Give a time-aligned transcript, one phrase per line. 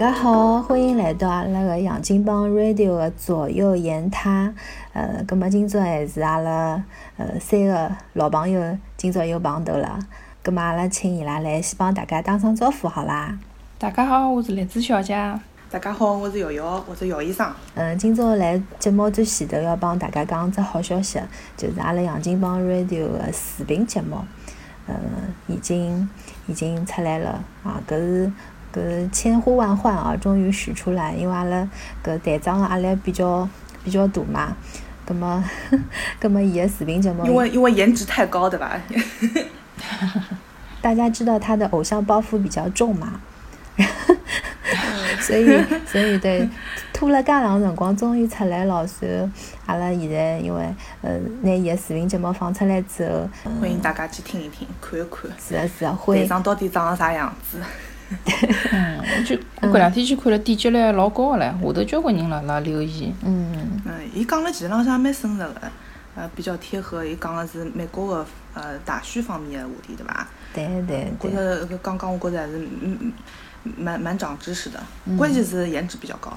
[0.00, 4.54] 家好，欢迎来到阿拉个杨金帮 Radio 的左右言他。
[4.94, 6.82] 呃，葛么今朝还是阿拉
[7.18, 9.98] 呃三个老朋友今朝又碰头了。
[10.42, 13.38] 葛么阿拉请伊拉来先帮大家打声招呼，好啦。
[13.76, 15.14] 大家好，我是栗子小姐。
[15.68, 17.46] 大家好，我是瑶瑶，我是姚医生。
[17.74, 21.20] 嗯，今朝来节目最前头要帮大家讲只好消息，
[21.58, 24.16] 就是阿拉杨金帮 Radio 的视频节目，
[24.88, 24.96] 嗯，
[25.46, 26.08] 已经
[26.46, 28.32] 已经出来了啊，搿是。
[28.74, 31.68] 搿千呼万唤啊，终于使出来，因为阿拉
[32.04, 33.48] 搿队长压力比较
[33.84, 34.56] 比较大嘛，
[35.04, 35.44] 葛么
[36.20, 38.78] 葛么伊个视频节目，因为因为颜值太高对伐？
[40.82, 43.20] 大家知道他的偶像包袱比较重嘛，
[45.20, 45.46] 所以
[45.86, 46.48] 所以对
[46.92, 48.86] 拖了介长辰光，终于出来了。
[48.86, 49.30] 所以
[49.66, 50.62] 阿拉现在因为
[51.02, 51.10] 呃
[51.42, 53.06] 拿伊个视频节目放出来之
[53.44, 57.58] 后，欢迎大家去听一听，看一看，是啊是啊，队长到底长了啥样子？
[58.72, 63.12] 嗯，我就我搿两天去看了，点击率老高个唻，下头交关人辣辣留言。
[63.24, 65.60] 嗯嗯，伊讲了其实浪向蛮深入个，
[66.16, 67.04] 呃，比较贴合。
[67.04, 70.26] 伊讲个是美国个呃大选方面个话题，对伐？
[70.52, 71.30] 对对对。
[71.30, 73.12] 觉着搿刚刚我觉着还是嗯
[73.76, 74.80] 蛮蛮长知识的，
[75.16, 76.32] 关键是颜值比较高。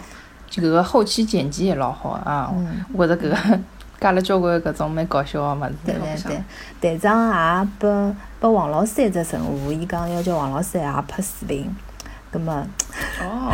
[0.49, 2.53] 就搿个后期剪辑也老好啊，
[2.93, 3.59] 我觉着搿个。
[4.03, 6.43] 加了交关搿种蛮搞笑个物事，对对对，
[6.81, 8.13] 队长也拨
[8.44, 11.73] 拨王老师一只任务，伊讲要叫王老师也拍视频，
[12.30, 12.53] 葛末
[13.22, 13.53] 哦，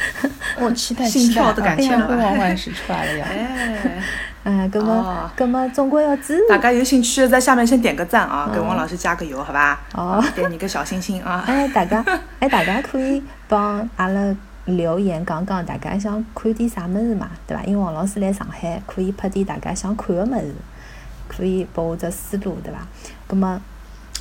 [0.60, 3.26] 我期待心跳的感觉千呼万唤始出来了呀！
[3.30, 4.02] 哎，
[4.44, 6.42] 嗯，葛末葛末总归要支持。
[6.50, 9.80] 大家有兴趣在下面先点个赞啊，给王老师加个油，好吧？
[9.94, 11.42] 哦，点你个小心心啊！
[11.48, 12.04] 哎，大家
[12.38, 14.36] 哎，大家可以帮阿拉。
[14.66, 17.62] 留言讲讲大家想看点啥么子嘛，对伐？
[17.62, 20.52] 因为王老师来上海，可以拍点大家想看个么子，
[21.26, 22.80] 可以拨我只思路，对伐？
[23.28, 23.60] 葛末，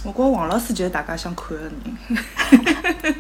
[0.06, 3.16] 我觉王老师就是大家想看的人。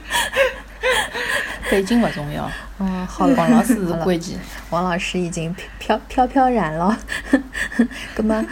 [1.68, 2.48] 背景勿重要。
[2.78, 4.40] 嗯，好，王老师是关键。
[4.70, 6.96] 王老师已经飘飘飘然了。
[8.14, 8.46] 葛末，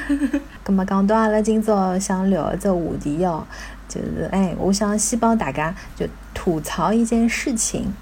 [0.64, 3.46] 葛末讲到阿拉今朝想聊一只话题哦，
[3.88, 7.94] 就是哎，我想先帮大家就吐槽一件事情。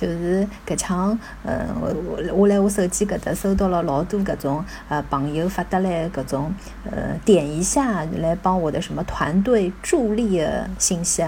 [0.00, 6.54] 就是搿腔，呃，我我我来我手机搿搭收到了老多搿种呃朋友发得来搿种
[6.90, 11.22] 呃点一下来帮我的什么团队助力的信息，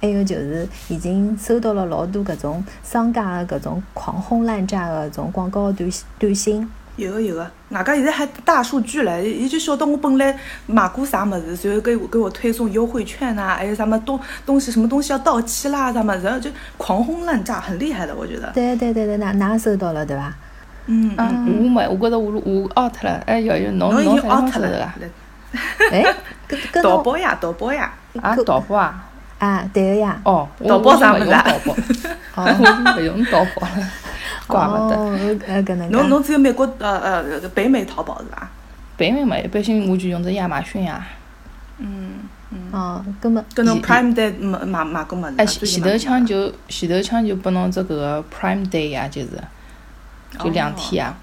[0.00, 5.90] 还有就是已经收到了老多搿种商家搿种狂轰滥炸的搿种广告短
[6.20, 6.70] 短信。
[6.96, 10.36] 有个有个，外加现在还大数据了，伊就晓得我本来
[10.66, 18.50] 买过啥么子，然后给我给我推送优惠券啊，还有什么东东西什么东西要到期啦啥么，然后就狂轰滥炸，很厉害的，我觉得。
[18.52, 20.36] 对对对对，哪哪收到了对吧？
[20.86, 24.92] 嗯嗯，我没，我觉着我我 out 了，哎哟哟，侬侬 out 了。
[25.90, 26.04] 哎，
[26.48, 30.20] 跟跟淘宝呀淘宝呀，啊淘宝啊，啊对个呀。
[30.24, 31.30] 哦，淘宝啥么子？
[31.30, 31.76] 淘宝，
[32.34, 33.86] 哦，不用淘宝了。
[34.48, 35.16] 哦，
[35.46, 38.48] 呃，搿能侬侬只有美国呃呃北美淘宝是伐？
[38.96, 41.06] 北美嘛，一般性我就用只亚马逊呀。
[41.78, 42.20] 嗯
[42.50, 42.58] 嗯。
[42.72, 43.44] 哦，搿么。
[43.54, 45.34] 搿侬 Prime Day 买买买过物事？
[45.38, 49.30] 哎，前头抢就前头抢就拨侬只搿个 Prime Day 呀，就是，
[50.38, 51.14] 就两天呀。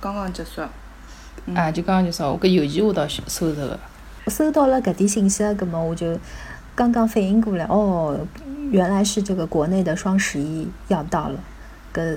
[0.00, 0.62] 刚刚结束。
[1.54, 3.78] 啊，就刚刚结束，我搿邮件我倒收着个。
[4.28, 6.18] 收到了搿点信息，搿么我就
[6.74, 8.18] 刚刚反应过来，哦，
[8.70, 11.38] 原来是这个国内的双十一要到了。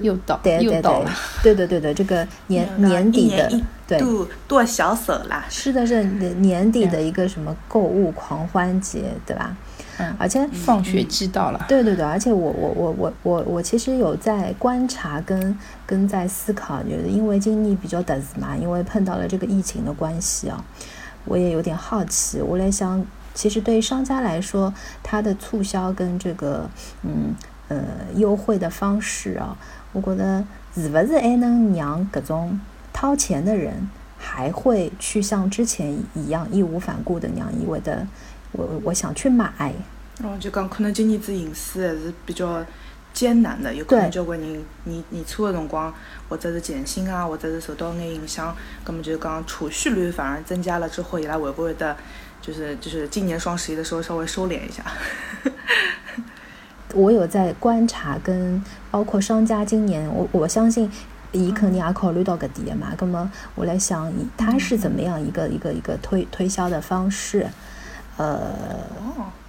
[0.01, 1.03] 又到，又到
[1.41, 3.51] 对，对对对对，这个年 年底的，
[3.88, 4.01] 对，
[4.47, 9.56] 剁小手啦，是的，是年底的一个什么购物狂欢节，对吧？
[9.97, 20.63] 嗯，而且放学季到了，对对对，而且我我我我我我其实有在观察跟跟在思考，就是因为今年比较特殊嘛，因为碰到了这个疫情的关系啊，
[21.25, 24.73] 我也有点好奇，我来想，其实对商家来说，
[25.03, 26.69] 它的促销跟这个，
[27.03, 27.35] 嗯。
[27.73, 27.84] 呃，
[28.16, 29.57] 优惠的方式啊，
[29.94, 30.45] 我觉得
[30.75, 32.59] 是不是还能让各种
[32.91, 38.06] 掏钱的人还会去像之前一样义无反顾的让伊会的
[38.51, 39.74] 我我想去买。
[40.21, 42.63] 哦，就讲可能今年子形势还是比较
[43.12, 45.92] 艰难的，有可能交关人年年初的辰光
[46.30, 48.56] 或者是减薪啊，或者是受到眼影响，
[48.86, 51.97] 那么就讲储蓄率反而增加了之后，伊拉会不会的，
[52.42, 54.83] 就是就是今年双十一的时候稍微收敛一下。
[56.94, 60.90] 我有在观察，跟包括商家今年，我我相信，
[61.31, 62.94] 伊肯定也考虑到搿点的嘛。
[63.00, 67.48] 那么我来想，他是怎么样一个一个一个推推销的方式？
[68.18, 68.40] 呃，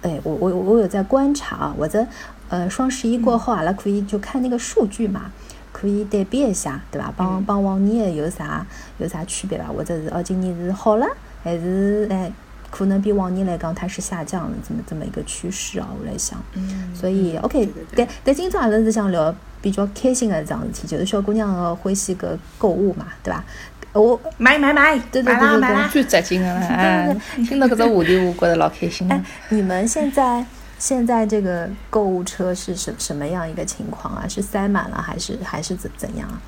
[0.01, 2.05] 哎，我我我有在观察啊，或者
[2.49, 5.31] 呃，双十一过后，阿拉可以就看那个数据嘛，
[5.71, 7.13] 可以对比一下，对吧？
[7.15, 8.65] 帮帮往年有啥
[8.97, 9.65] 有啥区别吧？
[9.71, 11.05] 或者是哦，今年是好了，
[11.43, 12.31] 还是哎？
[12.77, 16.37] 可能比往年来讲，它是下降的这么这么一个趋势啊，我来想。
[16.55, 16.93] 嗯。
[16.93, 23.45] 所以，OK，但但今朝阿拉是想聊比较开心的这桩事体，就是小姑娘的欢喜个购物嘛，对吧？
[23.93, 25.89] 我买买买，对对对对对。
[25.89, 27.15] 最扎劲个了， 哎，
[27.47, 30.45] 听到搿只话题，我觉着老开心的哎。，你们现在
[30.77, 34.27] 现在这个购物车是什什么样一个情况啊？
[34.27, 36.41] 是塞满了还是还是怎怎样啊？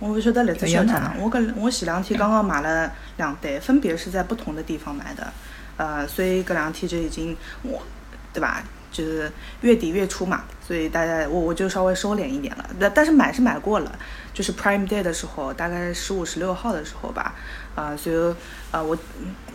[0.00, 5.30] 我不晓得来自小哪不一样的，我跟我前两天刚刚买了两袋，分别是在不同的地方买的，
[5.76, 7.82] 呃，所以这两天就已经我，
[8.32, 8.62] 对吧？
[8.92, 9.28] 就是
[9.62, 12.64] 月底月初嘛，所以大家我我就稍微收敛一点了。
[12.78, 13.98] 但但是买是买过了，
[14.32, 17.34] 就是 Prime Day 的时候，大概十五十六号的时候吧，
[17.74, 18.34] 啊、所以
[18.70, 18.96] 呃我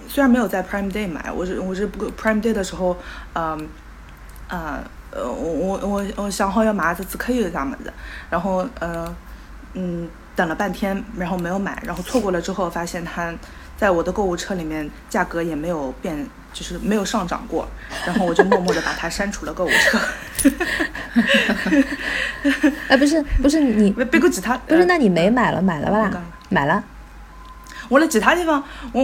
[0.09, 2.97] 虽然没有在 Prime Day 买，我是我是不 Prime Day 的时候，
[3.31, 3.69] 嗯、
[4.49, 7.93] 呃呃我我我我想好要买只止咳药啥么子，
[8.29, 9.15] 然后呃
[9.73, 13.33] 嗯等了半天，然后没有买，然后错过了之后发现它
[13.79, 17.65] 在我的购物车里面价格也没有变，就是没有上涨过，
[18.05, 19.97] 然后我就默默的把它删除了购物车。
[22.89, 26.21] 哎，不是不是你别别个其他不是，呃那你没买了买了吧啦？
[26.49, 26.83] 买了。
[27.87, 28.61] 我在其他地方，
[28.91, 29.01] 我，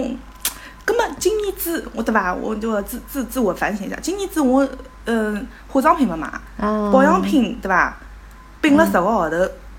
[0.84, 2.34] 根本今年子我对吧？
[2.34, 4.68] 我就自自自我反省一下，今年子我
[5.06, 6.26] 嗯化妆品没买，
[6.58, 7.96] 啊，保养品对吧？
[8.60, 9.36] 并了十个号头，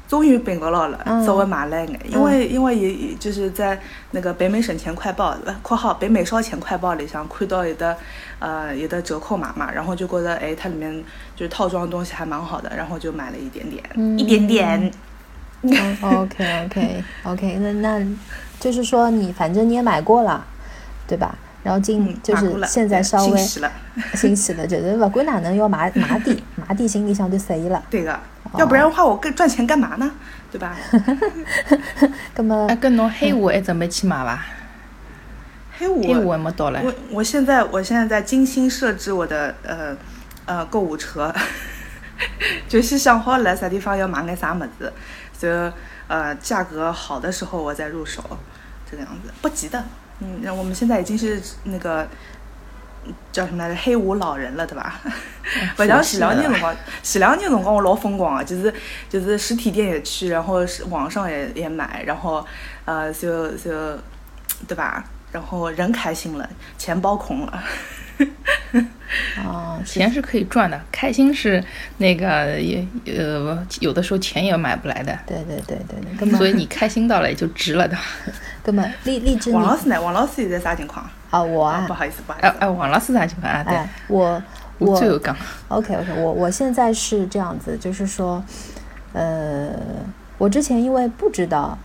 [0.08, 3.80] 终于并过牢了，嗯稍微买了一眼，因为因为也也就是在
[4.12, 7.98] 那个北美省钱快报（括号北美烧钱快报）里向看到有的
[8.40, 11.04] 呃有的折扣码嘛，然后就觉得哎它里面
[11.36, 14.92] 就是套装的东西还蛮好的，然后就买了一点点，嗯一点点。
[15.64, 18.08] 嗯 OK OK OK，那那
[18.60, 20.46] 就是说你反正你也买过了，
[21.08, 21.36] 对吧？
[21.64, 23.38] 然后今、嗯，就是现在稍微
[24.14, 27.84] 新奇 了，就是不管哪能要买买点买点，心里向就适意了。
[27.90, 28.18] 对个，
[28.58, 30.12] 要不然的话我更赚钱干嘛呢？
[30.52, 30.76] 对吧？
[32.36, 34.46] 那么哎，跟侬黑五还准备去买吧？
[35.78, 36.80] 黑五，黑五还没到嘞。
[36.84, 39.96] 我我现在我现在在精心设置我的呃
[40.46, 41.34] 呃购物车，
[42.68, 44.92] 就是想好了啥地方要买眼啥么子，
[45.38, 45.72] 所以
[46.08, 48.24] 呃价格好的时候我再入手，
[48.90, 49.84] 这个样子不急的。
[50.20, 52.08] 嗯，那我们现在已经是那个
[53.32, 55.00] 叫什么来着黑五老人了，对吧？
[55.76, 58.74] 不像前两年辰光，前两年辰光我老疯狂啊，就是
[59.10, 62.46] 就是实体店也去，然后是网上也也买，然后
[62.86, 63.72] 呃就就
[64.68, 65.04] 对吧？
[65.32, 67.64] 然后人开心了，钱包空了。
[69.38, 71.64] 啊， 是钱是可以赚的，开心是
[71.98, 77.96] 那个也呃，有的时候钱也买不来的，对对对对对，所以你开心到了也就值了的。
[78.66, 80.02] 那么荔荔枝你王老师呢？
[80.02, 81.10] 王老师现在啥情况？
[81.30, 82.48] 啊，我啊不，好意思，不好意思。
[82.48, 83.64] 哎哎，王老师啥情况啊？
[83.64, 84.42] 对哎，，我
[84.78, 85.36] 我我最后讲
[85.68, 88.42] ，OK OK，我我现在是这样子，就是说，
[89.14, 89.70] 呃，
[90.38, 91.78] 我之前因为不知道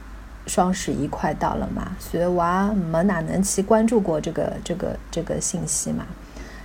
[0.46, 6.04] 双十一快到了嘛，所以我也没哪能去关注过这个这个这个信息嘛。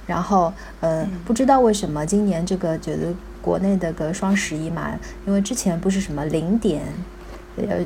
[0.06, 4.92] 然后，呃，不知道为什么今年这个觉得国内的个双十一嘛，
[5.26, 6.84] 因为之前不是什么零点，
[7.56, 7.78] 呃。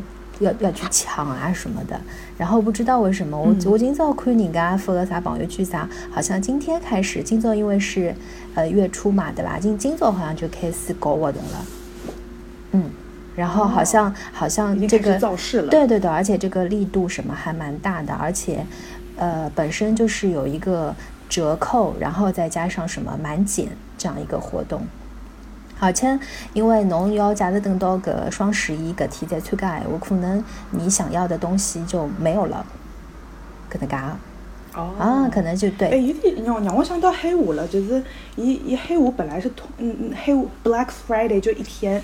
[0.42, 2.00] 要要去抢啊什么的，
[2.38, 8.14] 然后不知道为什么，我我今朝看人家发个啥朋友圈啥，好像今天开始，今朝因为是
[8.56, 9.58] 呃月初嘛，对吧？
[9.62, 11.66] 今今早好像就开始搞活动了，
[12.72, 12.90] 嗯，
[13.36, 15.70] 然后好像、好像这个造势了。
[15.70, 18.66] 对对对，而且这个力度什么还蛮大的，而且
[19.18, 20.94] 呃本身就是有一个
[21.30, 24.82] 折扣，然后再加上什么满减这样一个活动。
[25.82, 26.20] 而且，
[26.54, 32.64] 因为侬要假设等到搿双十一搿天再参加闲话，可能你想要的东西就没有了，
[33.72, 34.20] 搿能介啊，
[34.76, 34.94] 哦。
[35.00, 38.04] 啊可能就哎，对，有点让让我想到黑五了，就是
[38.36, 42.00] 伊伊黑五本来是通嗯嗯黑五 Black Friday 就一天，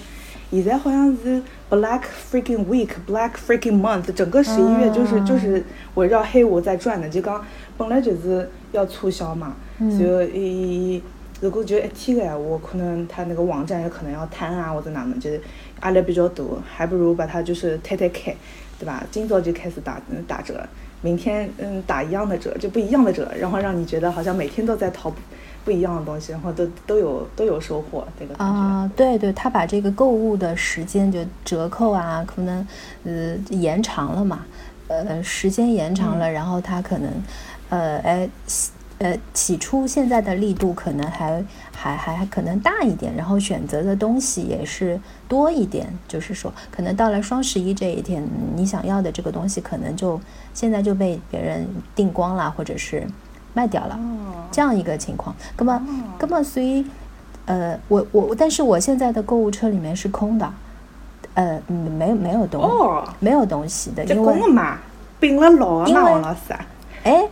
[0.49, 7.45] 现在好像是 Black freaking week Black freaking month，整个十一月就是、嗯就是围绕黑五在转的，就讲
[7.77, 9.99] 本来就是要促销嘛，嗯。
[9.99, 11.03] 就伊伊
[11.39, 15.41] 如果就一天的闲话，可能他那个网站有可能要瘫啊或者哪能，就是
[15.83, 18.35] 压力比较大，还不如把它就是推推开，
[18.79, 19.05] 对吧？
[19.11, 20.65] 今早就开始打嗯打折，
[21.01, 25.13] 明天嗯打一样的折，就不一样的折，然后让你觉得好像每天都在淘
[25.63, 28.33] 不一样的东西，然后都都有都有收获，这个。
[28.43, 32.65] 啊，对对，他把这个购物的时间就折扣啊，可能
[33.03, 34.45] 呃延长了嘛，
[34.87, 37.11] 呃时间延长了，然后他可能
[37.69, 50.19] 呃哎起呃起初现在的力度可能还还还还可能大一点，然后选择的东西也是多一点，就是说可能到了双十一这一天，嗯你想要的这个东西可能就
[50.53, 53.05] 现在就被别人订光了，或者是
[53.53, 53.95] 卖掉了。
[53.95, 55.35] 哦，这样一个情况。
[55.57, 55.87] 那么，
[56.19, 56.85] 那么所以，
[57.45, 60.53] 呃，我我但是我现在的购物车里面是空的，
[61.35, 64.79] 呃，嗯没有没有东、哦，没有东西的，结因为棍嘛，
[65.19, 66.65] 并了牢啊嘛，因为王老师啊。
[67.03, 67.25] 哎，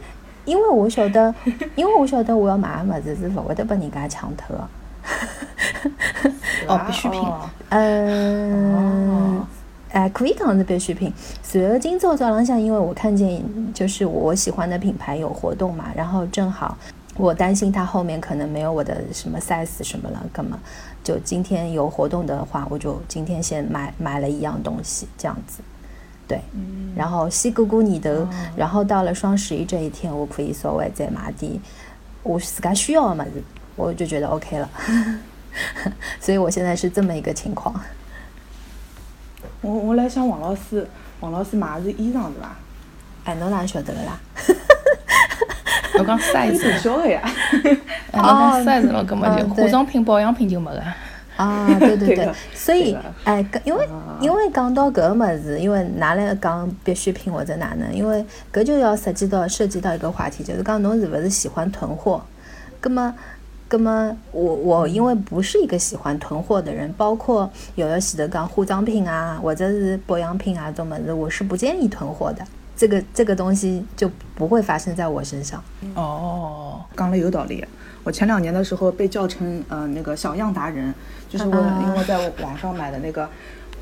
[0.46, 1.34] 因为我晓得，
[1.76, 4.68] 因为我晓得我要买的物事是不会得被人家抢脱的。
[6.68, 7.22] 哦，必需品。
[7.70, 9.46] 嗯，
[9.92, 11.14] 哎，可以讲是必需品。
[11.44, 16.76] 随后今朝早浪向，因为我看见就是我喜欢的品牌有活动嘛，然后正好
[17.18, 20.58] 我担心它后面可能没有我的什么 size 什么了，干嘛？
[21.04, 25.62] 就今天有活动的话，我就今天先买买了一样东西，这样子。
[26.28, 26.42] 对，
[26.96, 31.52] 然后先过过年头，然后到了双十一这一天，我可以稍微再买点
[32.24, 33.44] 我自家需要的么子，
[33.76, 34.70] 我就觉得 OK 了。
[36.20, 37.74] 所以我现在是这么一个情况。
[39.62, 40.88] 我我来想王老师，
[41.20, 42.58] 王老师买的是衣裳是吧？
[43.26, 44.20] 哎，侬哪晓得的啦？
[45.98, 47.22] 我讲 size 小的呀。
[48.12, 50.84] 哦，size 了，搿么就化妆品、保养品就没了。
[51.36, 53.88] 啊，对对 对，所以哎，因为
[54.22, 62.22] 因为讲到搿个物事，因为拿来讲必需品或者哪能，因为搿就要涉及到涉及到一个话题，就是讲侬是勿是喜欢囤货？
[62.80, 63.14] 葛么，
[63.68, 72.46] 葛么我我因为不是一个喜欢囤货的人，包括有的前头讲化妆品啊，或者是保养品啊，种物事，我是不建议囤货的。
[72.78, 75.64] 这个这个东西就不会发生在我身上。
[75.96, 77.66] 哦，讲了有道理。
[78.04, 80.94] 我前两年的时候被叫成呃那个小样达人，
[81.30, 83.30] 就是我因为在网上买的那个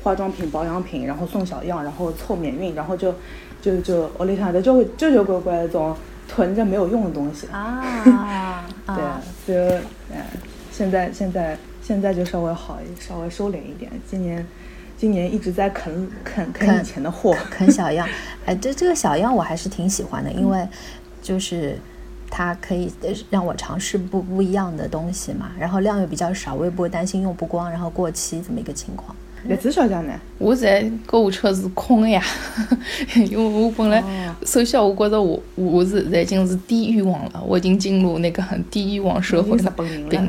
[0.02, 3.14] 化妆品、保养品，然后送小样，然后凑免运，然后就
[3.60, 5.96] 就就我里向的就就就乖乖种
[6.28, 8.64] 囤着没有用的东西啊。
[8.86, 8.96] 对，
[9.46, 9.76] 就
[10.10, 10.16] 嗯，
[10.72, 13.90] 现在现在现在就稍微好，稍微收敛一点。
[14.10, 14.46] 今年
[14.96, 18.08] 今年一直在啃啃啃以前的货，啃小样。
[18.46, 20.66] 哎，这这个小样我还是挺喜欢的，因为
[21.22, 21.78] 就是。
[22.36, 22.92] 它可以
[23.30, 29.14] 让我尝试不不一样的东西嘛，然后量又比较少，我也不会担心用不光，然后过期这么一个情况。
[29.44, 30.12] 荔枝小姐呢？
[30.38, 32.20] 我在购物车是空的呀，
[33.30, 34.02] 因为我本来
[34.44, 39.72] 首先我觉得我我是已经是低欲望了，我已经进入那个很低欲望社会了。
[40.10, 40.28] 平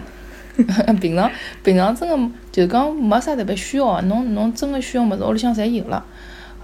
[0.99, 1.31] 平常
[1.63, 6.05] 平常真的就讲没啥特别需要，侬侬真的需要么子屋里向侪有了。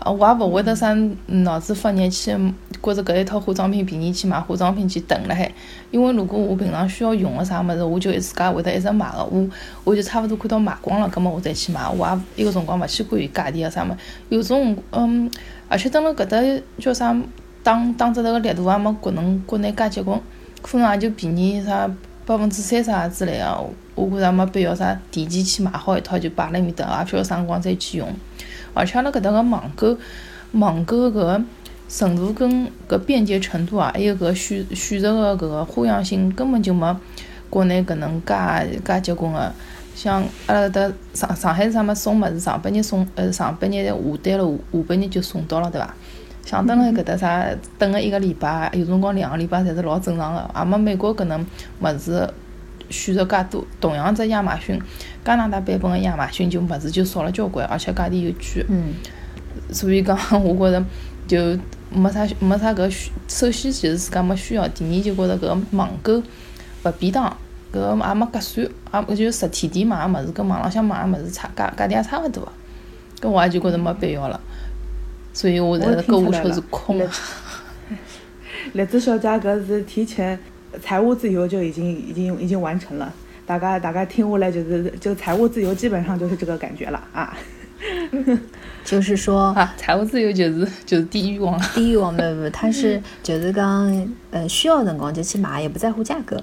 [0.02, 0.92] 啊，我也勿会得啥
[1.28, 2.36] 脑子发热去，
[2.82, 5.52] 觉着搿一套化妆品便宜去买化妆品去囤了海。
[5.92, 9.24] 因为如果我平常需要用个啥物事，我就自家会得一直买个。
[9.24, 9.48] 我
[9.84, 11.88] 我就差勿多看到卖光了，葛末我再去买。
[11.88, 13.98] 我也一个辰光勿去管伊价钿个啥物事。
[14.30, 15.30] 有种嗯，
[15.70, 17.16] 而且等辣搿搭叫啥
[17.62, 20.20] 打打折头个力度也没国能国内介结棍，
[20.64, 21.88] 可能也就便宜啥
[22.26, 23.70] 百分之三十啊之类个。
[23.94, 28.08] 我觉着没必要啥提前去买好一套就摆辣埃面搭，也勿晓得啥辰光再去用。
[28.74, 29.98] 而且阿拉搿搭个网购，
[30.54, 31.42] 网购搿个
[31.90, 36.96] 程度跟搿便捷程度啊，还有搿选选择个搿个花样性，根本就没
[37.50, 39.52] 国内搿能介介结棍个。
[39.94, 43.92] 像阿拉搿搭上上海是啥么送物事，上半日送，呃上半日下
[44.24, 45.94] 单了，下下半日就送到了，对伐？
[46.44, 47.46] 像等辣搿搭啥
[47.78, 51.46] 等个一个礼拜，有辰光两个礼拜，侪是老正常个，也没美国搿能
[51.82, 52.28] 物事
[52.92, 53.66] 选择介多。
[53.80, 54.80] 同样只亚马逊。
[55.24, 58.66] 加拿大版本个亚马逊就物事就少了交关，而且价钿又贵。
[58.70, 58.94] 嗯，
[59.72, 60.84] 所以讲， 我觉着
[61.28, 63.12] 就没啥没啥搿需。
[63.28, 66.18] 首先就是自家没需要，第二就觉着搿网购
[66.84, 67.38] 勿便当，
[67.72, 68.68] 搿也没合算，
[69.08, 72.52] 也就实体店买个物事跟网浪向买个物事差价价钿也差勿多，
[73.22, 74.42] 搿我也就觉着没必要了。
[75.34, 77.08] 所以我在购物车是空的。
[78.74, 80.40] 栗 子小姐搿是提前
[80.82, 83.14] 财务自由就已经已经已经完成了。
[83.46, 87.36] 大概大概听下来就是就财务自由基本上就是这个感觉了啊，
[88.86, 96.42] 就是说啊财务自由就是就是低欲望，低欲望不不，他是就是讲呃需要的辰光就去买，也不在乎价格，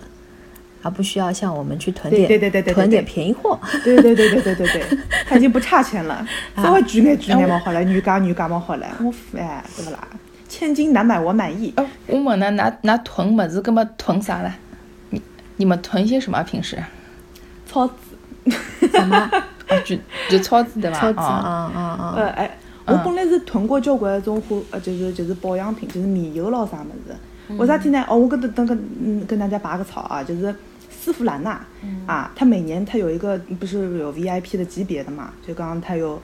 [0.83, 10.07] 而不需要像我们去囤点对对对对囤点便宜货，对对对对对对对，他已经不差钱了，稍微举眼举眼嘛好了，女家女家嘛好了，我哎对不啦？
[10.59, 11.73] 千金难买我满意。
[12.09, 14.53] 我问呢，拿拿囤么子，搿么囤啥了？
[15.11, 15.23] 你
[15.57, 16.77] 你们囤些什么平时？
[17.65, 17.95] 超子，
[18.91, 19.31] 什么？
[19.85, 19.97] 就
[20.29, 20.99] 就超子对吧？
[20.99, 22.15] 超子啊啊啊！
[22.17, 27.15] 呃哎，我本来是囤过交关种化，呃就是就是保养品，就是米油咯啥么子。
[27.57, 28.05] 为啥体呢？
[28.09, 30.53] 哦，我跟等跟嗯跟大家拔个草啊，就是
[30.91, 31.61] 丝芙兰呐，
[32.05, 35.31] 啊，它每年它有一个不是有 VIP 的级别的嘛？
[35.47, 36.21] 就刚刚它有，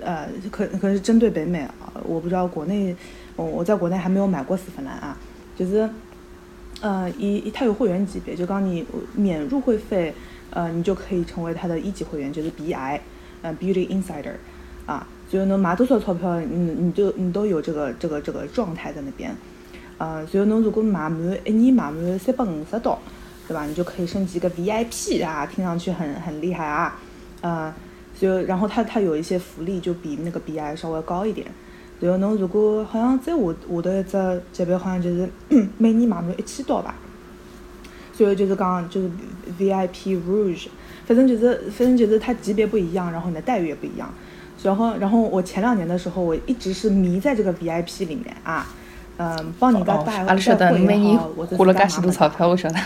[0.00, 1.70] 呃，可可是针对北美啊，
[2.02, 2.96] 我不知道国内，
[3.36, 5.16] 我我在国内还没有买过丝芙兰啊，
[5.56, 5.88] 就是，
[6.80, 10.12] 呃，一一它有会员级别，就刚你免入会费。
[10.50, 13.00] 呃，你就可以成为它的一级会员，就是 BI，
[13.42, 14.32] 呃，Beauty Insider，
[14.86, 19.36] 啊，所以侬买多少钞票，你你就你都有这个这个这个状态在那边，
[19.98, 22.98] 呃，所以侬如果买满一年买满三百五十刀，
[23.46, 23.66] 对吧？
[23.66, 26.96] 你就可以升级个 VIP 啊，听上去很很厉害啊，
[27.42, 27.74] 呃，
[28.18, 31.46] 就然后它它有一些福利就比那个 BI 稍微高一点，
[32.00, 33.44] 然后侬如果好像再下下
[33.82, 35.28] 头一只级别好像就是
[35.78, 36.94] 每年买满一千刀吧。
[38.12, 39.10] 最后就是讲就是
[39.58, 40.68] VIP Rouge，
[41.06, 44.08] 反正就是反正就是它级别不一样，然后你的待遇也不一样。
[44.62, 48.66] 然后然后我前两年的时候，我一直是迷在这个 VIP 里面啊，
[49.18, 50.24] 嗯，帮人家带
[50.54, 52.76] 带货也好，我花了噶许多钞票，我晓得。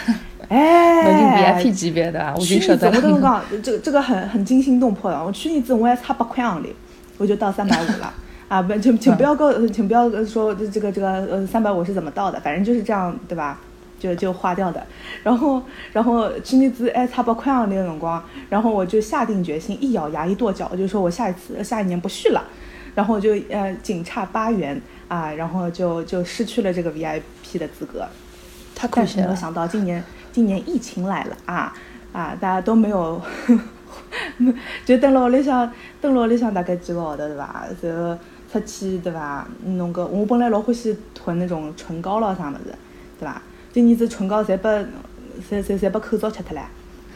[0.48, 2.88] 哎， VIP 级别的，我就晓得。
[2.88, 5.24] 我跟你讲，这个这个很很惊心动魄的。
[5.24, 6.66] 我去年子我还差八块洋钿，
[7.18, 8.12] 我就到三百五了。
[8.50, 13.60] 啊，不，请请不要告，请不要说这个这个呃三百五是怎么到的，反正就是这样，对吧？
[14.00, 14.84] 就就花掉的。
[15.22, 22.42] 然后然后去年子哎差八块洋钿的辰光，然后我就下定决心，一咬牙一跺脚，我就说我下一次下一年不续了。
[22.94, 28.04] 然后我就呃仅差八元啊，然后就就失去了这个 VIP 的资格。
[28.74, 29.26] 太可惜了。
[29.26, 30.02] 没有想到今年。
[30.32, 31.74] 今年疫情来了啊
[32.12, 32.36] 啊！
[32.40, 33.20] 大家都没有，
[34.86, 35.68] 就等了屋里向，
[36.00, 37.66] 等了屋里向大概几个号头对吧？
[37.82, 38.16] 然后
[38.52, 39.48] 出去对吧？
[39.64, 42.74] 弄个我本来老欢喜囤那种唇膏了啥么子，
[43.18, 43.42] 对吧？
[43.72, 44.68] 今年子唇膏侪被
[45.50, 46.62] 侪侪侪被口罩吃脱了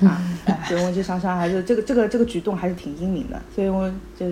[0.08, 0.20] 啊！
[0.68, 3.40] 所以我就想想，还是这个这个这个举动还是挺英明的。
[3.54, 3.88] 所以我
[4.18, 4.26] 就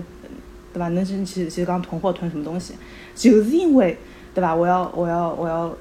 [0.73, 0.87] 对吧？
[0.89, 2.73] 能去去去刚囤货囤什么东西，
[3.15, 3.97] 就是因为
[4.33, 4.53] 对吧？
[4.55, 5.75] 我要我要我要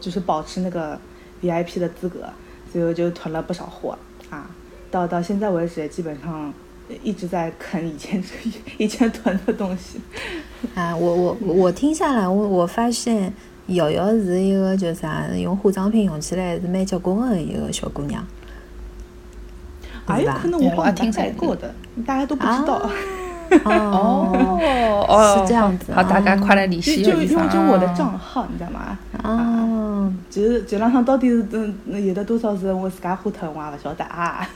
[0.00, 0.98] 就是保持那个。
[1.42, 2.20] VIP 的资格，
[2.72, 3.96] 所以我就囤了不少货
[4.30, 4.50] 啊！
[4.90, 6.52] 到到现在为止，基本上
[7.02, 8.22] 一直在啃以前
[8.78, 10.00] 以前囤的东西。
[10.74, 13.32] 啊，我我我听下来，我我发现
[13.66, 18.24] 瑶瑶是一个叫啥，用化妆品用起来是蛮结棍的一个小姑娘。
[20.16, 21.74] 也有可能我帮听带过的，
[22.06, 22.88] 大家都不知道。
[23.64, 24.58] 哦
[25.08, 25.92] 哦，是这样子。
[25.92, 28.98] 好，大家快来联系就用就我的账号，你知道吗？
[29.22, 34.48] 啊，就是这两趟到底是嗯有的多少是我自家花脱，我也不晓得啊。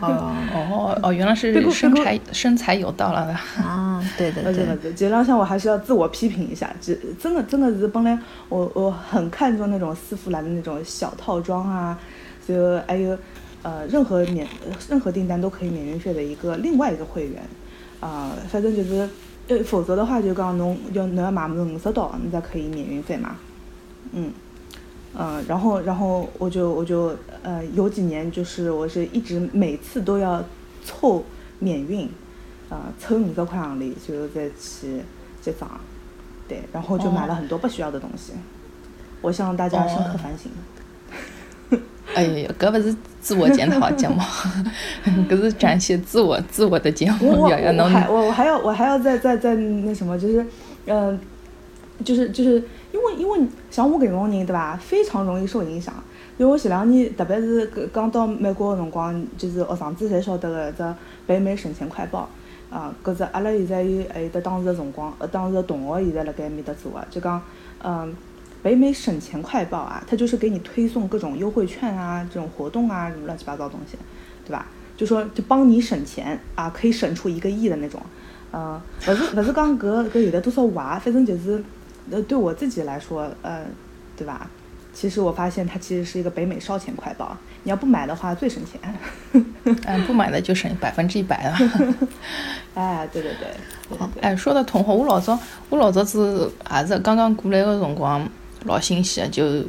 [0.00, 3.32] 哦哦哦，原来是身材身材有道了的
[3.62, 4.02] 啊！
[4.18, 4.42] 对对
[4.76, 11.98] 对，这两项我还是要自我批评一下，这真的真的是本来我我很看重那种丝芙兰的那种小套装啊，
[12.46, 13.16] 就还有
[13.62, 14.46] 呃任何免
[14.88, 17.42] 任何订单都可以免运费的一个另外一个会员。
[18.00, 19.08] 啊，反正就是，
[19.48, 23.36] 呃，否则的话就讲侬要侬要买五十刀，你才可以免运费嘛。
[24.12, 24.30] 嗯，
[25.16, 30.44] 嗯，然后然后我就我就呃有几年就是我是一直每次都要
[30.84, 31.24] 凑
[31.58, 32.08] 免运，
[32.68, 35.00] 啊，凑五十块洋钿就再去
[35.40, 35.70] 结账，
[36.48, 38.32] 对，然后就买了很多不需要的东西。
[39.20, 40.50] 我向大家深刻反省。
[42.14, 44.20] 哎呀，搿勿是自我检讨节目，
[45.28, 47.30] 搿是展现自我自我的节目。
[47.30, 50.46] 我我还我我还要我还要再再再那什么，就是，
[50.86, 51.18] 嗯，
[52.04, 52.64] 就是就是因
[53.04, 53.40] 为因为
[53.70, 55.94] 像我搿种人对吧，非常容易受影响。
[56.36, 60.94] 因为我前两年特别是刚到美国的辰光，就是学生子侪晓得个只
[61.26, 62.28] 北美省钱快报
[62.70, 67.40] 啊，搿只阿拉现在有还有得当时的辰光，呃，当时的同学现在辣盖埃面搭做个，就讲
[67.82, 68.14] 嗯。
[68.64, 73.98] 北美省钱快报啊，它就是给你推送各种优惠券啊，这种活动啊，什么乱七八糟东西，
[74.46, 74.64] 对吧？
[74.96, 78.00] 就说就帮你省钱啊，可以省出一个亿的那种。
[78.54, 81.62] 嗯，不是不是讲搿搿有的多少娃，反正就是
[82.10, 83.64] 呃对我自己来说，呃，
[84.16, 84.48] 对吧？
[84.92, 88.80] 其实我发现它其实是一个北美烧钱快报，你要不买的话最省钱。
[89.86, 91.56] 嗯，不买的就省百分之一百了。
[92.74, 93.98] 哎，对对对。
[94.20, 95.36] 哎，说到同货，我老早
[95.68, 98.28] 我老早子也是刚刚过来的辰光。
[98.66, 99.62] 老新鲜，就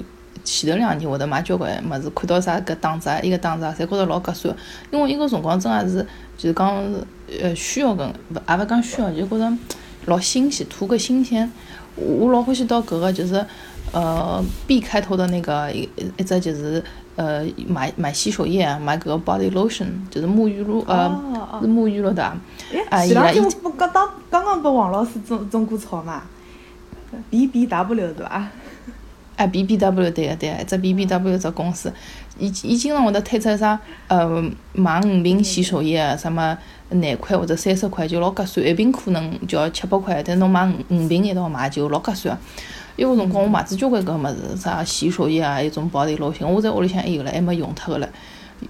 [0.43, 4.55] 前头两年会得买交关么子，看到啥搿档次啊，伊个打折啊，侪觉着老合算。
[4.89, 6.05] 因为伊个辰光真也是，
[6.37, 6.81] 就是讲
[7.41, 9.57] 呃需要跟，勿也勿讲需要，就觉着
[10.05, 11.51] 老新鲜，图个新鲜。
[11.95, 13.45] 我老欢喜到搿个就是
[13.91, 16.83] 呃 B 开头的那个一一只就是
[17.15, 21.09] 呃买买洗手液，买搿个 body lotion，就是沐浴露呃
[21.61, 22.35] 是沐浴露的。
[22.89, 26.23] 哎，前两天不刚刚刚刚被王老师种种过草嘛
[27.29, 28.49] ？B B W 对伐？
[29.37, 31.93] 哎，B B W 对个对个，只 B B W 只公司，
[32.37, 34.43] 伊伊经常会得推出啥，呃，
[34.73, 36.57] 买五瓶洗手液，什么
[36.89, 42.37] 廿块或者三十块就老合算，一瓶可能就要七八块，但侬买五五瓶一道买就老合算。
[42.97, 48.09] 有个辰光我买子交关搿物事，啥洗手液啊，一种保底老型，我在屋里向还有了，还没用脱个唻。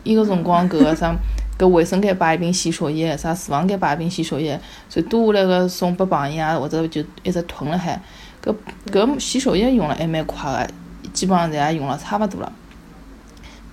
[0.03, 1.15] 伊个辰光搿个啥，
[1.59, 7.99] 搿卫生间摆一瓶洗手液，啥厨房间摆一瓶洗手液，就多下来个送拨朋友啊，或者就一直囤辣海。
[8.43, 8.55] 搿
[8.91, 12.51] 搿洗手液用了还蛮快个，基本上侪也用了差勿多了。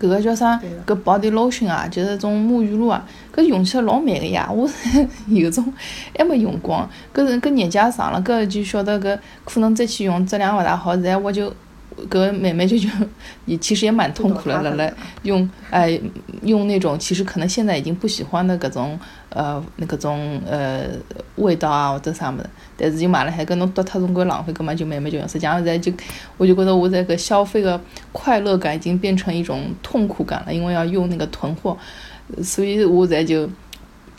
[0.03, 0.61] 搿个叫啥？
[0.85, 4.51] 搿 body lotion 啊，就是种沐浴露啊，搿用起来老慢个呀。
[4.51, 4.69] 我
[5.29, 5.65] 有种
[6.19, 11.55] 还没用光，搿是搿日脚长了，搿就晓得搿可能再去用质量勿大好，现在我就
[12.11, 12.89] 搿妹妹就就
[13.47, 16.01] 也其实也蛮痛苦了，辣辣用哎
[16.43, 18.99] 用那种其实可能现在已经不喜欢的各种
[19.31, 20.87] 呃那各种呃
[21.37, 25.27] 味道啊或者啥么的，但是就买了还跟侬丢脱总归浪费，搿么就妹妹就用。
[25.29, 25.93] 实际上现在就
[26.37, 27.81] 我就觉得我这个消费的
[28.13, 31.77] 快乐感已经变成一种痛苦感了，因为要用那个囤货，
[32.43, 33.49] 所以我在就。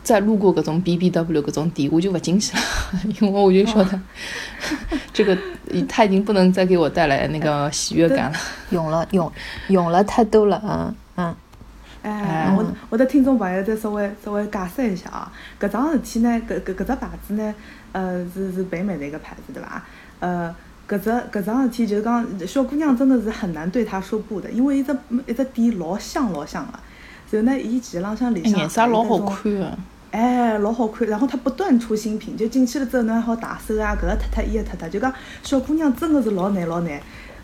[0.04, 2.62] 再路过各种 B B W 各种店，我就不进去了，
[3.22, 4.00] 因为我就晓得
[5.14, 5.38] 这个
[5.88, 8.38] 他已经不能再给我带来那个喜悦感了。
[8.72, 9.32] 用了用
[9.70, 11.36] 用了太多了，嗯嗯。
[12.04, 17.56] 哎，我我的听众朋友再稍微稍微解释一下啊，搿桩事体呢，搿搿搿只牌子呢，
[17.94, 19.82] 呃，是是北美的一个牌子对伐？
[20.20, 20.54] 呃，
[20.86, 24.94] 搿只搿桩事体就是讲小姑娘真的是很难对他说不的，因为一只
[25.26, 26.74] 一只店老香老香个，
[27.38, 29.78] 然后呢，伊其实浪向里向颜色老好看个。
[30.14, 37.02] 哎，老好看，然后他不断出新品，就进去了之后，侬还好打手啊，搿个脱脱，伊个脱脱，就讲小姑娘真的是老难老难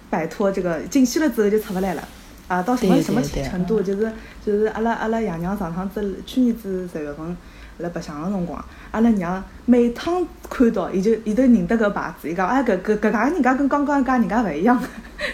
[0.07, 2.07] 摆脱这个，进去了之后就出不来了。
[2.47, 4.11] 啊，到什么什么程度，就是
[4.45, 7.35] 就是阿拉阿拉爷娘上趟子去年子十月份
[7.79, 14.79] 辣白相个辰光，阿拉娘每趟看到，伊就伊都认得搿牌子，伊讲哎搿搿搿家人家跟刚刚家人家勿一样。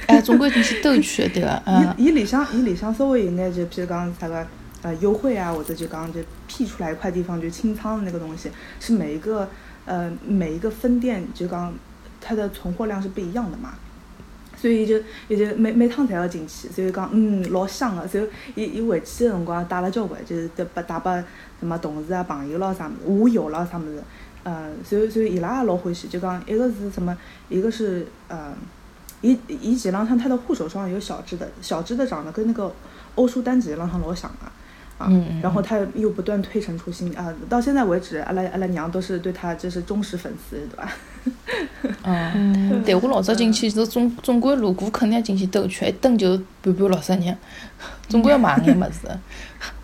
[0.07, 1.93] 哎，总归进去兜圈对个，嗯。
[1.97, 4.47] 伊伊里向伊里向稍微有眼就譬如讲啥个。
[4.85, 9.49] 呃，优惠啊，或者就刚刚就辟出来一块地方就清仓的那个东西，是每一个
[9.83, 11.73] 呃每一个分店就刚
[12.21, 13.73] 它的存货量是不一样的嘛，
[14.55, 21.15] 所以就也就每每趟侪要进去，所以讲嗯老香个，所以伊伊回去的辰光带了交关，就是带把带把
[21.59, 24.03] 什么同事啊朋友咯啥物事，友咯啥物事，
[24.43, 27.17] 呃，所以所以伊拉也老欢喜，就讲一个是什么，
[27.49, 28.53] 一个是呃，
[29.21, 32.71] 伊伊几浪向它的护手霜有小支的，小支的长得跟那个
[33.15, 34.51] 欧舒丹几浪向老像啊。
[34.97, 40.93] 啊，然后他又不断推陈出新啊，到现在为止，阿拉阿拉娘都是对他就是忠实粉丝，对吧？
[42.03, 47.37] 嗯，对我老早进去是总总归路过肯定要进去兜一圈，一等就半半六十年，
[48.07, 49.09] 总归要买眼么子。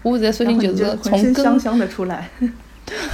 [0.01, 2.29] 我现在索性就是从香香的出来。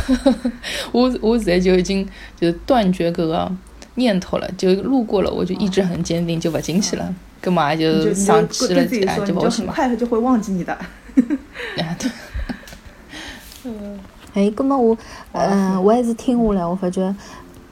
[0.91, 2.07] 我我现在就已经
[2.39, 3.51] 就是断绝搿个
[3.95, 10.77] 念头了，就路过了我就一直很坚定，就不进去了，干嘛就上去了就就就很快就会忘记你的。
[11.97, 12.12] 对，
[13.65, 13.99] 嗯，
[14.34, 14.97] 哎，那么我，
[15.32, 17.13] 嗯，我还是听下来，我发觉，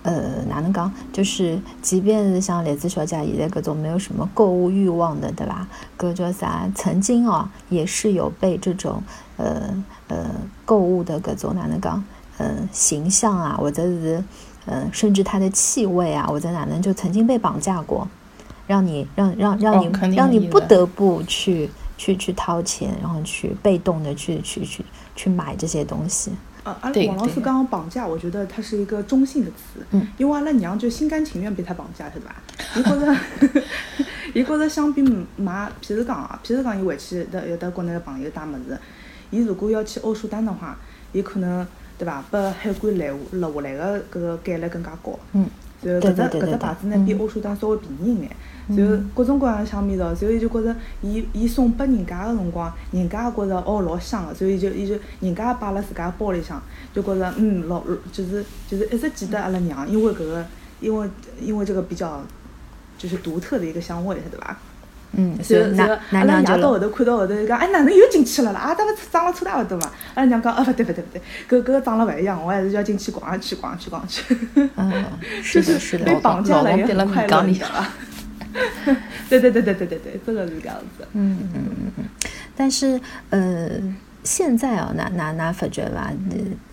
[0.04, 5.68] 呃，哪能讲，就是即便是像栗子小姐现在各种没有什么购物欲望的，对吧？
[5.98, 6.70] 搿叫啥？
[6.76, 9.02] 曾经哦，也是有被这种，
[9.38, 10.26] 呃呃，
[10.66, 12.04] 购物的各种哪能讲，
[12.38, 14.24] 嗯，形象啊，或者是，
[14.66, 18.08] 嗯，甚至它的气味啊，或者哪能就曾经被绑架过，
[18.68, 21.70] 让你让让让你让你不得不去。
[21.98, 24.84] 去去掏钱，然后去被动的去去去
[25.16, 26.32] 去买这些东西。
[26.64, 32.42] 呃，阿拉王老师刚刚绑架，我觉得它是一个中性的词，嗯，因为阿拉娘就心甘情愿被他绑架，对吧？
[32.76, 33.16] 伊觉着，
[34.34, 35.04] 伊觉着相比
[35.38, 38.80] 买，譬如讲啊，譬如讲伊回去的有的国内的朋友带么子，
[39.30, 40.76] 伊如果要去欧舒丹的话，
[41.12, 41.66] 伊可能
[42.00, 42.26] 对吧？
[42.32, 45.48] 把海关拦落下来的搿个概率更加高，嗯，
[45.84, 48.36] 然后搿只搿只牌子呢，比欧舒丹稍微便宜一眼。
[48.70, 56.62] 然后各种各样香味道，然后伊就觉着，伊伊送拨人家个辰光，人家也觉着哦老香个，所以就伊就人家也摆辣自家包里向，
[56.94, 60.46] 就觉着嗯老就是就是一直记得阿拉娘，因为搿个
[60.80, 61.10] 因为
[61.42, 62.24] 因为这个比较
[62.98, 64.58] 就是独特的一个香味，对伐？
[65.18, 65.38] 嗯，
[65.78, 68.60] 然后然后阿拉娘到后头看到后头讲，哎哪能又进去了啦？
[68.60, 69.90] 啊，咱们长了差大勿多嘛？
[70.14, 74.38] 阿拉娘讲，啊勿对勿对勿对，搿搿个长了勿一样，我还是要进去逛去逛去逛去。
[74.76, 75.06] 嗯，
[75.54, 77.94] 就是被绑架了也很快乐，你知道吧？
[79.30, 81.08] 对对对对对对对，这个是这样子。
[81.14, 82.06] 嗯嗯嗯嗯，
[82.56, 83.70] 但是呃，
[84.24, 86.12] 现在啊，那那那发觉吧，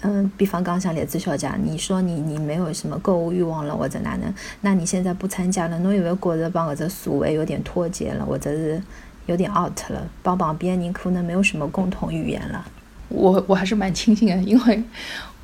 [0.02, 4.32] 嗯，比方刚像列子小姐，你说你你没有什么购物欲望了，或者哪能？
[4.60, 8.80] 那你现在不参加了，侬有没有觉得帮搿只所谓有点脱节了，或者是
[9.26, 10.08] 有点 out 了？
[10.22, 12.64] 帮旁边人可能没有什么共同语言了。
[13.08, 14.82] 我我还是蛮庆幸的，因为。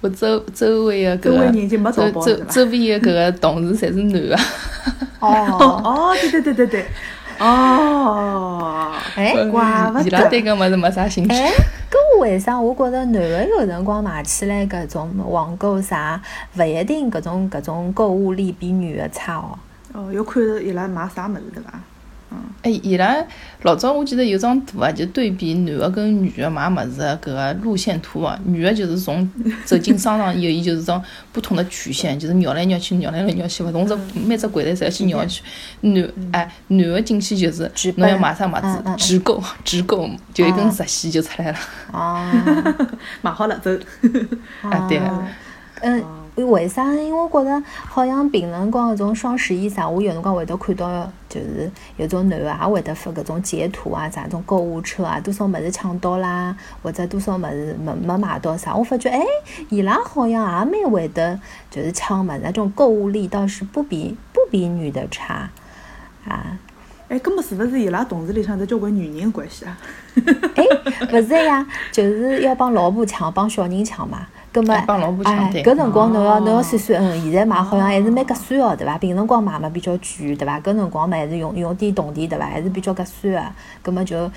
[0.00, 4.38] 我周周围的搿个周周周边的搿个同事侪是男的。
[5.20, 6.87] 哦哦，对对对对对，
[7.40, 10.02] 哦，哎，怪勿得。
[10.04, 11.34] 伊拉对搿物事没啥兴趣。
[11.34, 11.50] 哎，
[11.90, 16.20] 搿为啥我觉着男的有辰光买起来搿种网购啥，
[16.56, 19.58] 勿一定搿种搿种购物力比女的差哦。
[19.92, 21.72] 哦，要看伊拉买啥物事对伐？
[22.62, 23.16] 哎，伊拉
[23.62, 28.38] 老早我记得有张图啊，就对比男的跟女的买么子搿个路线图啊。
[28.44, 29.30] 女的就是从
[29.64, 35.42] 走进商场以后，伊就是种不同的曲线，就是绕来绕去，绕来绕去，勿同只每只柜台侪要去绕去。
[35.80, 41.58] 男哎，男的进去就是侬要买啥么子，直购直购，就一根直线就出来了。
[41.92, 42.30] 哦，
[43.22, 43.70] 买好了走。
[44.62, 45.00] 啊，对。
[45.82, 46.04] 嗯。
[46.44, 46.85] 为啥？
[46.94, 59.20] 因为我觉得好像平辰光搿种双十一啥，我有辰光会得看到，就是有种男个也会得发搿种截图啊，啥种购物车啊，多少物事抢到啦，或者多少物事没没买到啥，我发觉哎，
[59.68, 61.38] 伊拉好像也蛮会得，
[61.70, 65.51] 就是抢物事，这种购物力倒是不比不比女的差
[66.27, 66.59] 啊。
[67.09, 69.79] 哎，搿么是勿是伊拉同事里向有交关女人关系啊？
[70.55, 70.64] 哎，
[71.11, 74.27] 勿是呀，就是要帮老婆抢，帮小人抢嘛。
[74.58, 74.74] 葛末，
[75.24, 78.98] 哎，搿辰光侬要侬要算算，嗯，现在买好像还是蛮合算哦，对伐？
[78.98, 80.58] 平辰光买嘛比较贵，对伐？
[80.60, 82.46] 搿辰光嘛还是用用点动点，对伐？
[82.46, 83.42] 还是比较合算个。
[83.82, 84.30] 葛末就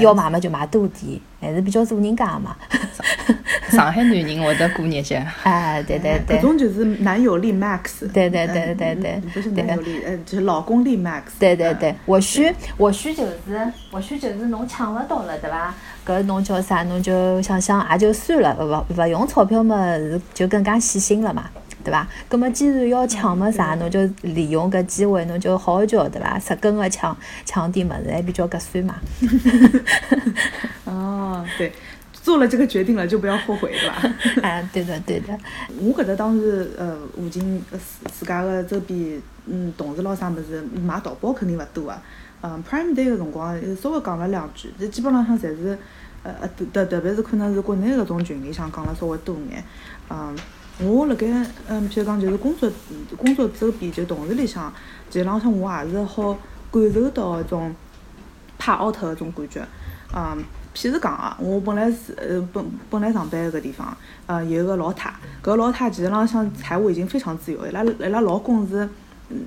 [0.00, 2.56] 要买嘛就买多点，还是比较做人家嘛。
[3.70, 5.26] 上海男人会得过日节。
[5.42, 6.36] 哎，对对对。
[6.36, 8.06] 搿种就是男友力 max。
[8.12, 9.20] 对对对对对。
[9.32, 11.22] 不是男友力，呃，就是老公力 max。
[11.38, 15.74] 对对对，或许或许就是或许就是侬抢勿到了，对伐？
[16.06, 16.82] 搿侬叫啥？
[16.84, 19.76] 侬就想想也就算了，勿勿用钞票嘛，
[20.34, 21.48] 就更加细心了嘛，
[21.84, 22.06] 对伐？
[22.28, 26.38] 葛末既然要抢么啥，侬就利用搿机会，侬就好叫对伐？
[26.38, 28.96] 实根个抢抢点物事，还比较合算嘛。
[30.84, 31.72] 哦，对，
[32.22, 34.40] 做了这个决定了就不要后悔，对伐？
[34.42, 35.36] 哎， 对的对的。
[35.80, 37.78] 我搿搭当时呃，附近自
[38.12, 42.00] 自家个周边，嗯，同事咾啥物事买淘宝肯定勿多啊。
[42.40, 45.76] 嗯，Prime Day 个辰光稍微讲了两句，这基本浪向侪是，
[46.22, 49.62] 呃呃，特特别是可能是国内搿种群里向讲了稍微多眼。
[50.08, 50.36] 嗯，
[50.80, 51.26] 我辣盖
[51.68, 52.70] 嗯，譬如讲就是工作
[53.16, 54.72] 工作周边就同事里向，
[55.10, 56.38] 其实浪向我也是好
[56.70, 57.74] 感受到一种
[58.58, 59.66] 怕 out 搿种感觉。
[60.14, 68.88] 嗯，譬如讲啊，我本来是呃本本来上班搿地方，呃有一个老太，搿老太其实浪向财务已经非常自由，伊拉伊拉老公是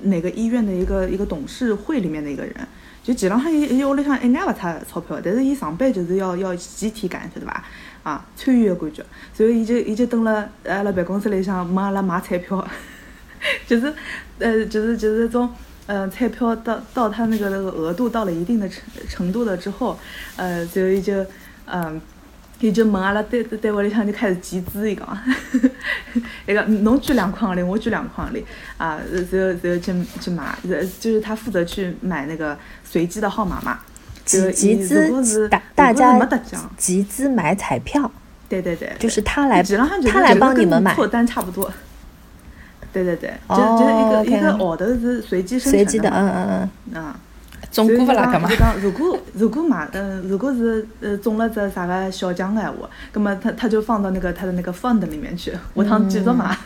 [0.02, 2.54] 哪个医院的一个一个董事会里面的一个人。
[3.02, 7.62] 就前浪向伊伊屋里向一眼勿差钞票，但是伊上班就是要要集体感，晓得伐？
[8.02, 9.04] 啊，参与个感觉。
[9.32, 12.66] 所以伊就伊就蹲辣阿拉办公室里向问阿拉买彩票，
[13.64, 13.94] 就是
[14.40, 15.48] 呃就是就是种
[15.86, 19.98] 呃彩票到到他那个那个额度到了一定的程程度了之后，
[20.36, 21.24] 呃，所以就
[21.66, 22.00] 嗯。
[22.58, 25.06] 伊就问阿拉单单位里向就开始集资， 伊讲，
[26.46, 28.42] 伊个侬举两块钿，我举两块钿，
[28.78, 30.56] 啊，然后然后去去买，
[30.98, 33.80] 就是他负责去买那个随机的号码嘛。
[34.24, 36.18] 集集资，大大家
[36.78, 38.10] 集资买彩票。
[38.48, 38.90] 对对对。
[38.98, 40.94] 就是他来，他来帮你们买。
[40.94, 41.70] 错单差不多。
[42.92, 46.08] 对对对，就就是一个一个号头是随机生成的。
[46.10, 47.02] 嗯嗯嗯。
[47.02, 47.16] 啊。
[47.72, 48.32] 中过勿啦？
[48.32, 48.48] 搿嘛？
[48.48, 56.56] 就讲，如果如果买，嗯，如果是呃中了只啥个小奖个闲话，葛么他他就放到那个他的那个 fund 里面去，下趟继续买。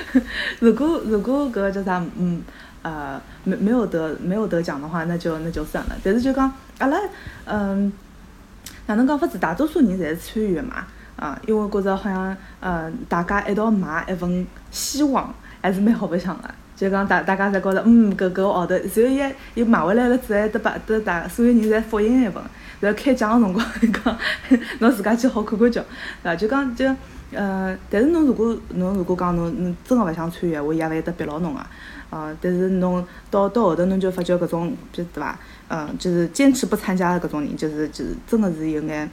[0.60, 2.42] 如果如果搿个叫啥，嗯
[2.82, 5.96] 呃没没有得没有得奖的话，那就那就算了。
[6.02, 6.98] 但是就讲阿拉
[7.46, 7.90] 嗯
[8.86, 9.38] 哪能讲法子？
[9.38, 10.84] 大多数人侪是参与个嘛，
[11.16, 16.48] 啊，因为觉着好像呃大家一道买一份希望，还是蛮好白相个。
[16.76, 22.40] 就讲大大家侪觉着，嗯，搿搿个号头，然后伊伊买回来了之后，还得把得大所有人侪复印一份，
[22.78, 23.66] 然后开奖个辰光
[24.04, 24.18] 讲，
[24.78, 25.82] 侬自家去好看看叫，
[26.22, 26.36] 对伐？
[26.36, 26.86] 就讲就，
[27.32, 31.60] 呃，但是侬如果侬如果讲侬侬真个勿想参与，我也勿会得逼牢侬个，
[32.10, 35.36] 呃，但是侬到到后头侬就发觉搿种，就对伐？
[35.70, 39.10] 嗯，就是坚持不参加的搿种人，就是就是真的是有眼，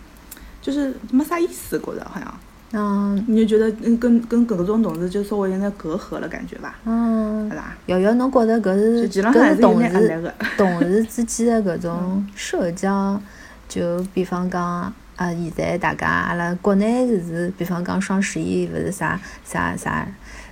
[0.61, 2.31] 就是没啥意思，觉着好像。
[2.71, 6.75] 嗯，你就觉得跟跟跟各种同事就稍微有点隔阂了，感觉吧？
[6.85, 7.77] 嗯，是吧？
[7.85, 13.21] 瑶瑶，侬觉得搿是搿是同事 同事之间的搿种社交？
[13.69, 14.61] 就比方讲
[15.15, 20.05] 啊，现在大家阿拉国内是，比方讲双十一勿是啥啥啥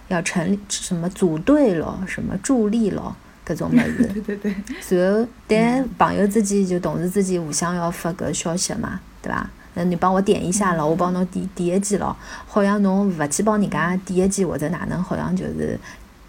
[0.08, 4.06] 要成立什么组队咯，什么助力咯，搿种物事。
[4.26, 4.56] 对对对。
[4.97, 9.49] 然后，但朋友之间就同事之间互相要发搿消息嘛，对伐？
[9.75, 12.15] 那你帮我点一下了，我帮侬点点一记了，
[12.47, 15.79] 好像侬勿去帮人家点一记或者哪能，好像就是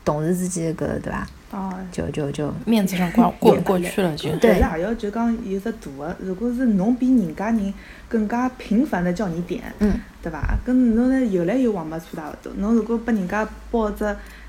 [0.04, 1.26] 同事之间个对伐？
[1.50, 4.34] 哦，就就就面子上过过不过去了就。
[4.38, 7.72] 对啦，要就讲有只大个，如果是侬比人家人
[8.08, 10.56] 更加频繁的叫你点，嗯，对伐？
[10.64, 12.52] 跟侬呢有来有往嘛，差大勿多。
[12.58, 14.04] 侬如果拨人家报只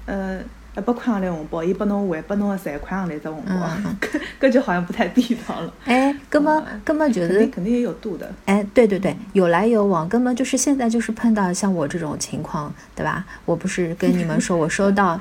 [0.05, 0.39] 呃。
[0.77, 3.53] 一百块洋钿红包，伊拨侬还拨侬个十块洋钿只红包，
[4.01, 5.73] 搿搿就好像不太地道了。
[5.85, 8.29] 哎，搿么搿么就是肯定也有度的。
[8.45, 13.25] 哎，对对对，有来有往，根本就是现在就是碰到像我这种情况，对吧？
[13.45, 15.19] 我不是跟你们说 我收到，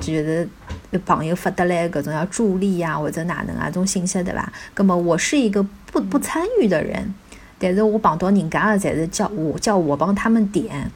[0.00, 4.50] 觉得朋友发得来搿种要助力呀或者哪能啊种信息，对吧？
[4.74, 5.62] 搿么我是一个
[5.92, 7.14] 不不参与的人，
[7.58, 10.90] 但是我碰到人家个侪是叫我叫我帮他们点。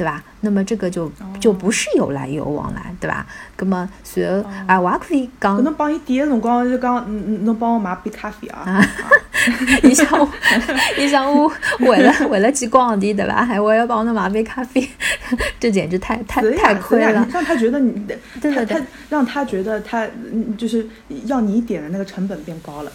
[0.00, 0.24] 对吧？
[0.40, 3.26] 那么这个就就不是有来有往了，对吧？
[3.58, 5.62] 那么随后啊，我也可以讲。
[5.62, 8.60] 侬帮伊点的辰光就讲，嗯侬帮我买杯咖啡啊。
[8.60, 8.82] 啊，
[9.82, 10.26] 你想我，
[10.96, 13.44] 你想我为了 为了几光的，对吧？
[13.44, 14.88] 还我要帮侬买杯咖啡，
[15.60, 17.26] 这简直太太太亏了。
[17.30, 17.92] 让他觉得你，
[18.40, 20.08] 对对对，让他觉得他
[20.56, 20.88] 就是
[21.26, 22.90] 要你点的那个成本变高了。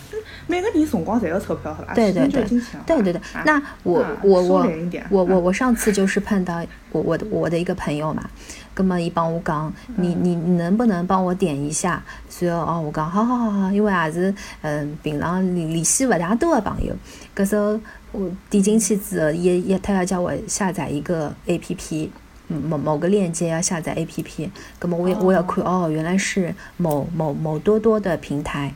[0.47, 1.93] 每个人辰光侪要钞票，好吧？
[1.93, 2.43] 对对对，
[2.86, 3.21] 对对对。
[3.45, 4.67] 那我我我
[5.10, 8.29] 我我我上次就是碰到我我我的一个朋友嘛。
[8.77, 12.03] 那么伊帮我讲，你你能不能帮我点一下？
[12.29, 16.93] 随后哦，我讲好好好好，因为也是嗯平常联联系不大多的朋友。
[17.34, 17.79] 搿时候
[18.12, 22.12] 我点进去之后，也也他要叫我下载一个 A P P，
[22.49, 24.51] 某某个链接要下载 A P P。
[24.81, 28.73] 那么我我要看哦，原来是某某某多多的平台。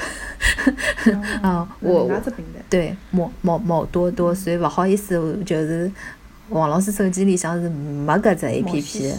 [1.42, 2.10] 啊，我
[2.68, 5.90] 对某某某多多，所以不好意思，就是。
[6.50, 9.14] 王老师手机里向是没搿只 A P P，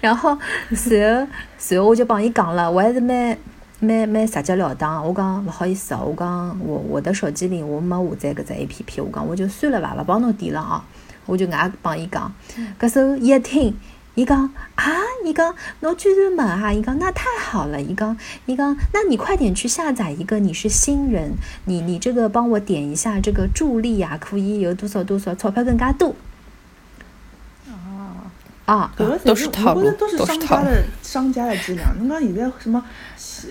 [0.00, 0.34] 然后
[0.74, 1.26] 随后
[1.58, 3.36] 随后我就帮伊讲了，我还是蛮
[3.80, 10.82] 蛮蛮直截了当，我讲勿好意思哦，我讲我我的手机里我没下载搿只 A P P，我讲我就算了吧，勿帮侬点了啊，
[11.26, 12.32] 我就挨帮伊讲，
[12.80, 13.76] 搿时候伊一听。
[14.16, 14.84] 伊讲啊，
[15.26, 21.32] 伊讲侬居然问啊，伊讲那太好了，伊讲伊讲，那你快点去下载一个，你是新人，
[21.66, 26.14] 你你这个帮我点一下这个助力呀，可以有多少多少钞票更加多。
[27.68, 28.32] 啊
[28.64, 31.92] 啊，都是套路，都是商家的商家的伎俩。
[31.98, 32.82] 侬讲现在什么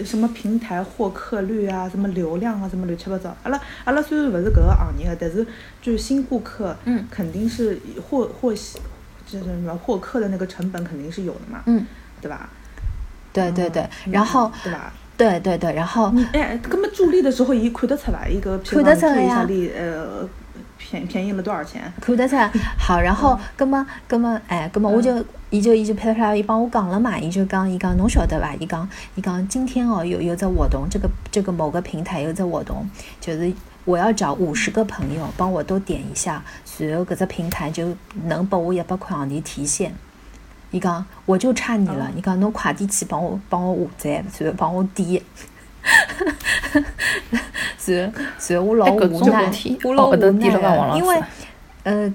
[0.04, 3.38] 什么平台获客率啊，什么流量啊，什么乱七八糟。
[3.44, 5.46] 阿拉阿拉虽然不是搿个行业的，但是
[5.80, 8.52] 就是新顾客，嗯，肯定是获获。
[9.40, 11.86] 就是什么获客的那个成本肯定是有的嘛，嗯，
[12.22, 12.50] 对吧？
[13.34, 14.94] 对对对，然后对吧？
[15.18, 19.46] 对对对，然后你哎，根本助力的时候伊看得出来一个，看得出来呀，
[19.78, 20.28] 呃，
[20.78, 21.92] 便便宜了多少钱？
[22.00, 22.50] 看得出来。
[22.80, 28.54] 好，然后，葛么，葛么，哎，葛么，我就，伊就，伊就拍出来，伊帮我讲了嘛，伊就讲，伊讲，侬晓得伐？
[28.56, 32.88] 伊讲，伊讲，今天哦，有有只活动，这个这个某个平台有只活动，
[33.20, 33.52] 就是。
[33.86, 37.96] 我要找五十个朋友帮我都点一下，随后搿只平台就
[38.26, 39.96] 能拨我一百块行钿提现。
[40.72, 45.22] 伊讲我就差你了，伊讲侬快点去帮我帮我下载，随后帮我点。
[47.78, 48.98] 随后随后我老无
[49.30, 49.52] 奈，
[49.84, 51.24] 我老无奈，因为
[51.84, 52.14] 呃，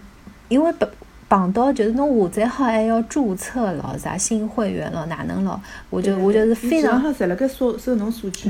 [0.48, 0.87] 因为不。
[1.30, 5.60] 绑到就是侬下载好还要注册了，啥新会员了，哪能了？
[5.88, 7.00] 我就我就是非常。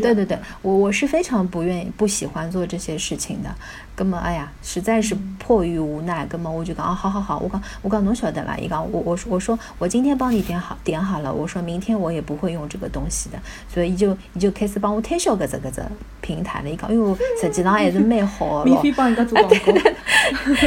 [0.00, 3.50] 对对对，我我是非常不愿意、不喜欢做这些事情的。
[3.98, 8.56] 那么哎呀，实在是迫于无奈，那么我就讲啊，好好好，我讲我讲侬晓得伐？
[8.56, 13.38] 伊讲我我说我说我今天帮你点好点好了，我说明天我也不会用这个东西的，
[13.68, 15.82] 所以伊就伊就开始帮我推销搿只搿只
[16.22, 16.70] 平台了。
[16.70, 18.70] 伊讲，哎哟实际上还是蛮好的。
[18.72, 19.72] 免费帮人家做广告。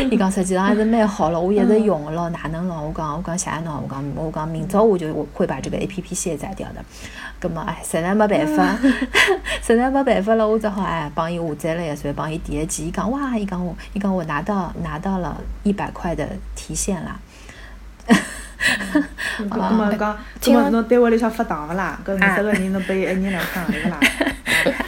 [0.11, 2.75] 伊讲实际上还是蛮好了，我一直用了，哪能了？
[2.81, 6.83] 我讲我讲谢谢侬，我讲我讲明朝我就会把这个 A P P 卸载掉的。
[7.41, 8.77] 那么哎，实在没办法，
[9.61, 12.87] 实在没办法了，我只好哎帮伊下载了一所以帮伊点一击。
[12.87, 17.19] 伊讲哇，伊讲我，伊讲我拿到拿到了一百块的提现了。
[19.49, 21.99] 那么讲，那么侬单位里向发糖勿啦？
[22.05, 23.99] 搿五十个人侬拨伊一人两块行钿勿啦？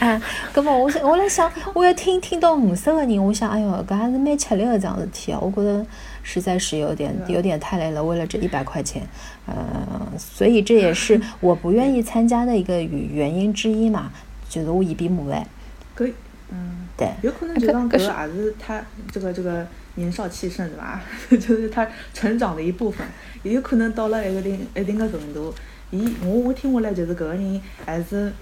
[0.00, 0.22] 啊，
[0.54, 5.38] 搿么我我辣想，我要听听到五十个人，我想，哎哟，搿还是蛮吃力个桩事体啊！
[5.38, 5.84] 我觉得
[6.28, 9.06] 实在是有点有点太累了，为了这一百块钱，
[9.46, 9.54] 呃，
[10.18, 14.10] 所以这也是 我不愿意参加的一个原因之一嘛，
[14.48, 15.46] 就是我一笔母爱。
[15.94, 16.12] 可以，
[16.50, 21.00] 嗯，对，有可能就讲搿个也是他这个这个年少气盛对吧？
[21.30, 23.06] 就是他成长的一部分，
[23.44, 25.54] 也有可能到了一个定一定的程度，
[25.92, 28.32] 伊我我听下来就是搿个人还是。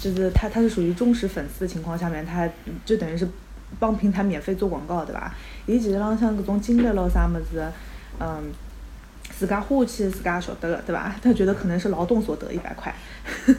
[0.00, 2.48] 就是他，他是属于忠实粉丝的情况下面，他
[2.84, 3.26] 就等于是
[3.78, 5.34] 帮平台免费做广告，对吧？
[5.66, 7.64] 伊其实浪像搿种经历咯啥物事，
[8.20, 8.52] 嗯，
[9.36, 11.16] 自家花去自家晓得的，对吧？
[11.22, 12.94] 他觉得可能是劳动所得一百块。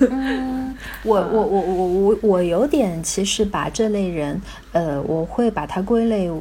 [0.10, 6.32] 嗯，我 我我我我我有点其实把这类人，呃，我会把它归类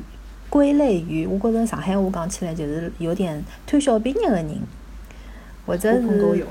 [0.50, 4.60] 归类于，我觉着上海话讲起来就是有点推销毕业的人，
[5.66, 6.46] 或者是，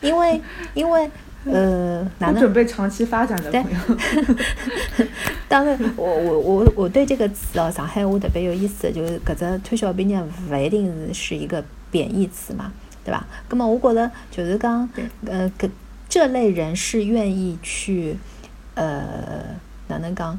[0.00, 0.40] 因为
[0.74, 1.10] 因为。
[1.46, 5.06] 呃，不准备长期发展的朋友。
[5.48, 12.72] 当然，我我我我对这个词哦，上海话特别有意思，就是搿只推销毕业勿一定是是一个贬义词嘛，
[13.04, 13.26] 对吧？
[13.50, 14.88] 那么我觉得就是讲，
[15.26, 15.70] 呃，搿
[16.08, 18.16] 这类人是愿意去，
[18.74, 19.44] 呃，
[19.88, 20.38] 哪能讲，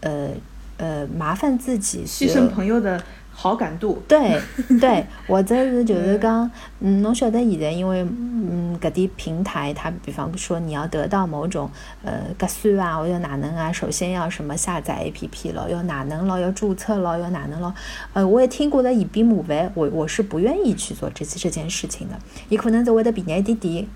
[0.00, 0.30] 呃
[0.78, 3.02] 呃，麻烦自己，牺牲朋友的。
[3.38, 4.40] 好感度，对
[4.80, 11.70] 对， 或者是就是讲，嗯，侬晓得现在因为嗯搿点平台，它比方说你要得到某种
[12.02, 17.74] 呃核算啊，或者哪能啊，首先要什么下载 A P P 了，要哪能了，要注册了，要哪能了，
[18.14, 22.18] 呃，我也听过的一笔母烦，我我是不愿意去做这这件事情的，
[22.48, 23.86] 也可能是为了便宜一点点。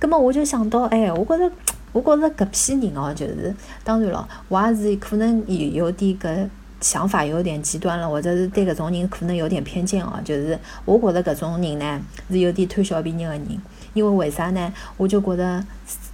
[0.00, 1.50] 那么我就想到，哎，我觉得
[1.90, 6.48] 我觉得搿批人哦，就是当然了，我也是可能有有点搿。
[6.86, 10.20] 想法有点极端了，或者是对搿种人可能有点偏见哦。
[10.24, 13.60] 就是我觉着搿种人呢是有点贪小便宜的人，
[13.92, 14.72] 因为为啥呢？
[14.96, 15.64] 我就觉着，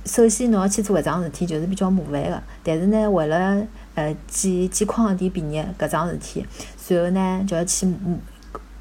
[0.07, 3.63] 首先侬要去做搿桩事体就是比较麻烦的，但是呢，为了
[3.95, 6.47] 呃捡捡矿点便宜搿桩事体，
[6.79, 7.87] 随后呢就要去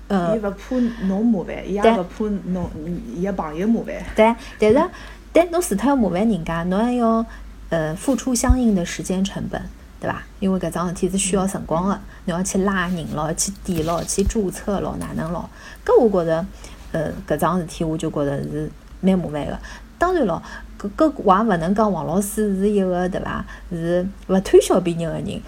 [0.08, 0.34] 呃。
[0.34, 2.70] 伊勿怕侬麻烦，伊也勿怕侬
[3.18, 3.96] 伊个朋友麻烦。
[4.16, 4.90] 对，但是
[5.34, 7.26] 但侬除脱要麻烦人家，侬还要
[7.68, 9.62] 呃付出相应的时间成本。
[10.02, 10.22] 对伐？
[10.40, 11.94] 因为搿桩事体是需要辰光个，
[12.26, 15.48] 侬要去拉人咯，去点咯，去注册咯，哪能咯？
[15.86, 16.46] 搿我觉着，
[16.92, 19.58] 呃，搿桩事体我就觉着是蛮麻烦个。
[20.00, 20.42] 当然咯，
[20.80, 23.46] 搿搿我也勿能讲王老师是一个对伐？
[23.70, 25.42] 是勿贪小便宜个人。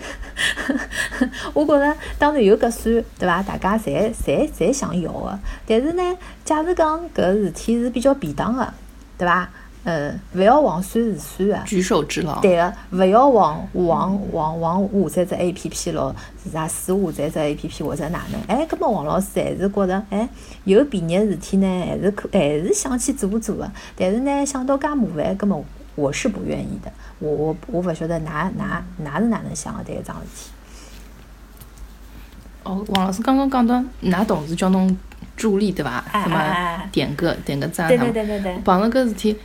[1.56, 3.42] 我觉着当然有搿算对伐？
[3.42, 5.40] 大家侪侪侪想要个。
[5.66, 8.72] 但是呢，假如讲搿事体是比较便当个，
[9.18, 9.50] 对伐？
[9.84, 12.40] 呃，勿要往算是算个，举手之劳。
[12.40, 18.42] 对个，勿要往往往往下载只 A P P 咯，是啥试下载只 A P P 或者哪能？
[18.48, 20.30] 哎，搿么王老师还是觉着，哎，
[20.64, 23.70] 有便宜事体呢，还是可，还是想去做做个。
[23.98, 25.66] 但是呢，想到介麻烦，搿么
[25.96, 26.90] 我是不愿意的。
[27.20, 30.52] 我我我勿晓得，㑚㑚㑚是哪能想个对搿桩事体？
[32.64, 34.98] 哦，王老师刚刚讲到，㑚同事叫侬
[35.36, 36.02] 助力对伐？
[36.24, 37.90] 什么点个点个赞？
[37.90, 38.58] 对对对对对。
[38.64, 39.38] 碰着搿事体。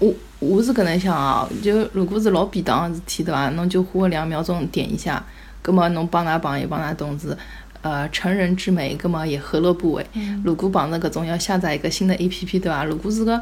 [0.00, 3.50] 我我是搿能想啊，就如果是老便当个事体，对伐？
[3.50, 5.22] 侬就花两秒钟点一下，
[5.60, 7.36] 葛末侬帮㑚朋友、帮㑚同事，
[7.82, 10.06] 呃，成人之美，葛末也何乐不为？
[10.42, 12.82] 如果碰着搿种要下载一个新的 APP，对伐？
[12.84, 13.40] 如果是个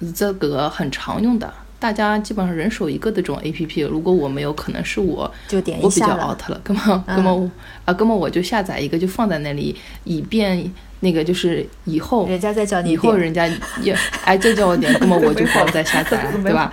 [0.00, 7.50] 是这个很常用的，大家基本上人手一个的这种 APP，如果我没有，可能是我就点我比较 out 了，葛末葛末
[7.84, 10.72] 啊，葛末我就下载一个，就放在那里，以便。
[11.00, 13.46] 那个就是以后，人家再叫你以后人家
[13.80, 16.72] 也哎再叫我点， 那么我就好再下载了，对吧？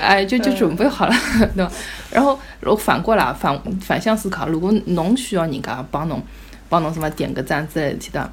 [0.00, 1.14] 哎，就就准备好了，
[1.56, 1.72] 对吧？
[2.10, 6.22] 然后，然后反过来反反向思考，如果侬需要人家帮侬
[6.68, 8.30] 帮侬什么点个赞之类的，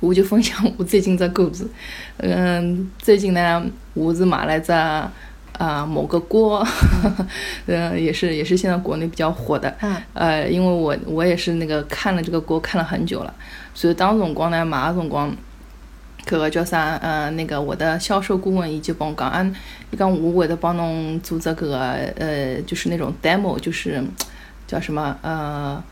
[0.00, 1.66] 我就分享我最近这故事。
[2.18, 3.62] 嗯，最近呢，
[3.94, 6.66] 我是买了只啊某个锅，
[7.66, 9.74] 嗯，也是也是现在国内比较火的。
[9.80, 9.94] 嗯。
[10.14, 13.34] 呃，因为我我也是那个看了这个锅看了很久了。
[13.74, 15.34] 所以当辰光呢，买个辰光，
[16.26, 16.96] 搿个叫啥？
[17.02, 19.44] 呃，那个我的销售顾问伊就帮我讲，啊，
[19.90, 21.78] 伊讲我会得帮侬做这个，
[22.16, 24.02] 呃，就是那种 demo，就是
[24.66, 25.16] 叫什么？
[25.22, 25.82] 呃，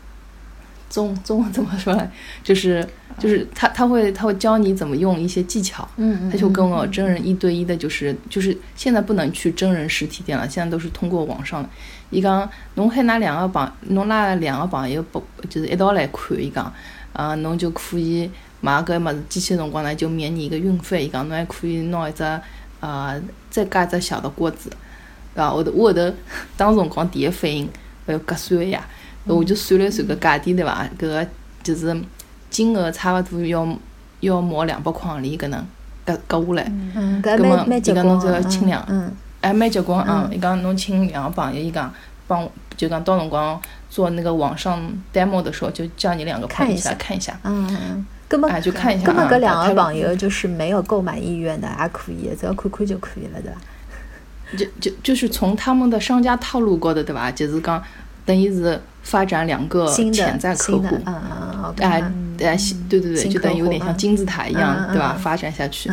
[0.89, 2.09] 中中文怎么说呢？
[2.43, 11.67] 就是就是他他会他会教你怎么用一些技巧，嗯他就跟我真人一对一的，就是就是现在不能去真人实体店了，现在都是通过网上。
[12.09, 16.39] 伊讲侬喊那两个朋，侬拉两个朋友不就是一道来看？
[16.39, 16.71] 伊讲。
[17.13, 18.29] 啊，侬就可以
[18.61, 21.05] 买搿物事机器辰光呢，就免你一个运费。
[21.05, 22.23] 伊讲侬还可以拿一只
[22.79, 23.13] 啊，
[23.49, 24.69] 再加一只小的锅子，
[25.35, 25.49] 对伐？
[25.49, 26.13] 后头我后头
[26.55, 27.69] 当辰光第一反应，
[28.05, 28.87] 哎哟，合算呀！
[29.25, 30.87] 我就算了算搿价钿，对伐？
[30.97, 31.27] 搿个
[31.61, 32.01] 就是
[32.49, 33.67] 金额差勿多要
[34.21, 35.65] 要毛两百块钿搿能，
[36.05, 36.71] 搿搿下来。
[36.95, 38.19] 嗯，搿蛮蛮结棍
[38.65, 40.29] 两，嗯，还蛮结棍嗯。
[40.33, 41.93] 伊讲侬请两个朋友，伊讲
[42.27, 42.47] 帮
[42.77, 43.61] 就讲到辰光。
[43.91, 44.81] 做那个网上
[45.13, 53.57] demo 的时候，就叫你两个朋友一下看一下，嗯嗯，根本就看一下，根本搿两个朋友就是没有购买意愿的，也可以，只要看看就可以了，对吧？
[54.57, 57.29] 就就就是从他们的商家套路过的，对吧？
[57.29, 57.83] 就是讲
[58.25, 61.21] 等于是发展两个潜在客户，嗯
[61.61, 62.01] 嗯，哎
[62.39, 62.57] 哎，
[62.89, 65.17] 对对对，就等于有点像金字塔一样，对吧？
[65.19, 65.91] 发展下去。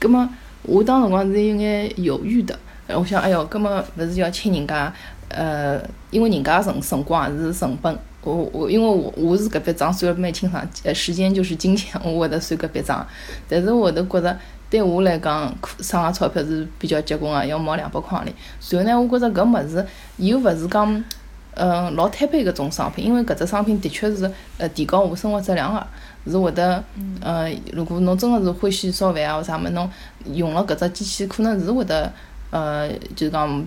[0.00, 0.26] 那么
[0.62, 2.58] 我当辰光是有眼犹豫的，
[2.88, 4.90] 我想，哎哟，那么不是要请人家。
[5.28, 13.04] 呃，因为人家辰辰光也是成本，我我因为我我是搿笔账算了蛮清爽，呃，时间就是金钱，我会得算搿笔账。
[13.48, 14.38] 但是我都觉着
[14.70, 18.24] 对我来讲，省个钞票是比较结棍个，要毛两百块
[18.60, 18.76] 钿。
[18.76, 19.84] 然后呢，我觉着搿物事
[20.18, 21.04] 又勿是讲，
[21.54, 25.86] 嗯，老推背搿种商品，因为搿只商品的确是呃提高我生活质量个，
[26.30, 26.82] 是会得，
[27.20, 29.90] 呃，如果侬真个是欢喜烧饭啊或啥物事，侬
[30.32, 32.12] 用了搿只机器，可能是会得，
[32.50, 33.66] 呃，就是讲。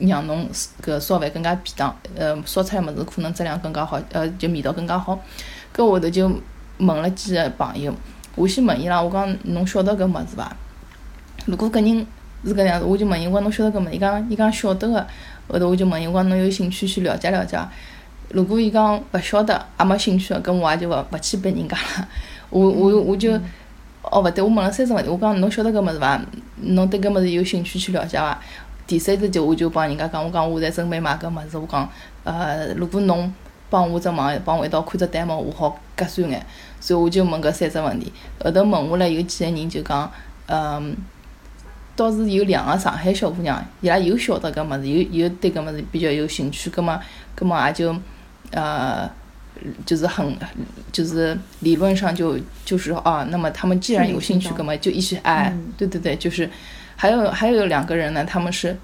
[0.00, 0.48] 让侬
[0.82, 5.18] 搿烧饭更加便当，呃，烧出来物事可能质量更加好，呃，就味道更加好。
[5.74, 6.30] 搿下头就
[6.78, 7.94] 问了几个朋友，
[8.34, 10.56] 我先问伊拉，我讲侬晓得搿物事伐？
[11.46, 12.06] 如果搿人
[12.44, 13.94] 是搿样子，我就问伊，我讲侬晓得搿物事？
[13.94, 15.06] 伊讲伊讲晓得个。
[15.46, 17.58] 后头我就问伊，我讲侬有兴趣去了解了解？
[18.30, 22.08] 如果伊讲勿晓得，也没兴趣，搿我也就勿勿去逼人家了。
[22.50, 23.38] 我我我就，
[24.02, 26.20] 哦勿对，我问了三只问题，我讲侬晓得搿物事伐？
[26.62, 28.40] 侬对搿物事有兴趣去了解伐？
[28.86, 31.88] 第三只就我就帮人家讲，我讲我在准备买搿物事，我讲，
[32.24, 33.32] 呃，如果侬
[33.70, 36.44] 帮我只忙，帮我一道看只 demo，我好合算眼。
[36.80, 38.12] 所以我就问搿三只问题。
[38.44, 40.12] 后头问下来有几个人就讲，
[40.46, 40.94] 嗯，
[41.96, 47.00] 倒是有两个上海小姑娘，伊拉又晓得搿物事，又又对搿物事比较有兴趣，葛末
[47.34, 47.96] 葛末也就
[48.50, 49.10] 呃，
[49.86, 50.36] 就是很，
[50.92, 56.48] 就是理论上就就是啊，那么他们既然有兴趣，那么就一起哎，对对对，就是
[57.04, 58.74] 还有还有两个人呢，他们是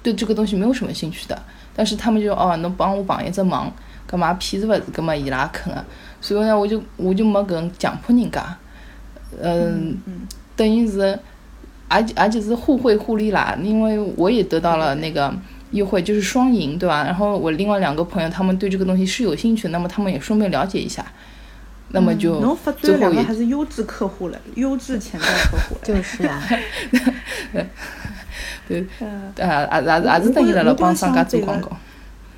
[0.00, 1.36] 对这个东西没有什么兴趣的，
[1.74, 3.68] 但是他们就哦，能帮我帮一只忙，
[4.06, 5.84] 干嘛屁事不是干嘛伊拉肯啊？
[6.20, 8.56] 所以呢，我就我就没跟强迫人家，
[9.42, 9.96] 嗯，
[10.54, 11.18] 等于是，
[11.88, 15.34] 而且而且是互惠互利啦，因为我也得到了那个。
[15.70, 17.02] 优惠就是双赢，对吧？
[17.02, 21.04] 然后我另外两个朋友，他们对这个东西是有兴趣，那么他们也顺便了解一下，
[21.88, 25.76] 那么就最后也还是优质客户了，优质潜在客户。
[25.82, 26.40] 就是啊，
[28.66, 30.24] 对，啊啊啊也！
[30.24, 31.76] 是等于来了帮商家做广告。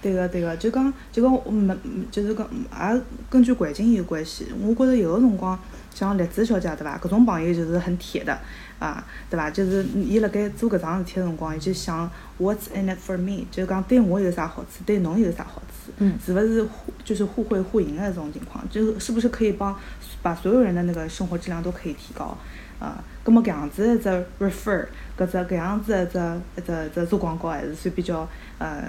[0.03, 1.75] 对个对个，就讲就讲没
[2.11, 4.47] 就是讲也根据环境有关系。
[4.63, 5.59] 我觉着有个辰光，
[5.93, 6.99] 像栗子小姐对伐？
[6.99, 8.39] 搿种朋友就是很铁的。
[8.79, 9.51] 啊，对伐？
[9.51, 13.47] 就是伊辣盖做搿桩事体个辰光，伊就想 What's in it for me？
[13.51, 15.93] 就是讲对我有啥好处，对侬有啥好处？
[15.97, 18.63] 嗯，是勿是互就是互惠互赢的这种情况？
[18.69, 19.75] 就是不是可以帮
[20.23, 22.37] 把所有人的那个生活质量都可以提高？
[22.79, 24.09] 啊，葛末搿样子一只
[24.39, 24.87] refer，
[25.19, 26.19] 搿只搿样子一只
[26.57, 28.85] 一只一只做广告还是算比较呃。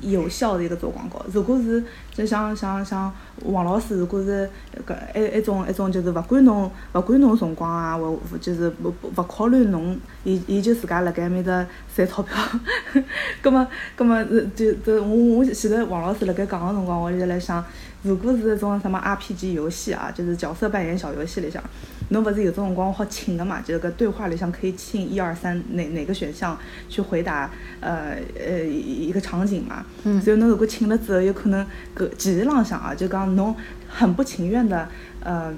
[0.00, 1.84] 有效的一个做广告，如果是
[2.14, 3.12] 就像像像
[3.44, 4.48] 王老师，如果是
[4.86, 12.34] 搿一一种一种就是勿管侬勿管侬辰光啊，或就是勿勿考虑侬，伊伊就自家辣盖埃面搭赚钞票，
[13.42, 17.62] 葛末葛末是就就我我前头王老师辣盖讲个辰光，我就辣想。
[18.02, 21.62] 如果是一种什么 RPG 游戏啊，就是角色扮演小游戏里向，
[22.08, 23.60] 侬勿是有种辰光好请的嘛？
[23.60, 27.50] 就是个对话里向可以请一二三哪哪个选项去回答，
[27.80, 29.84] 呃呃一个场景嘛。
[30.04, 30.20] 嗯。
[30.20, 31.64] 所以侬如果请了之后，有可能
[31.96, 33.54] 搿其实浪向啊，就讲侬
[33.88, 34.88] 很不情愿的，
[35.22, 35.52] 呃。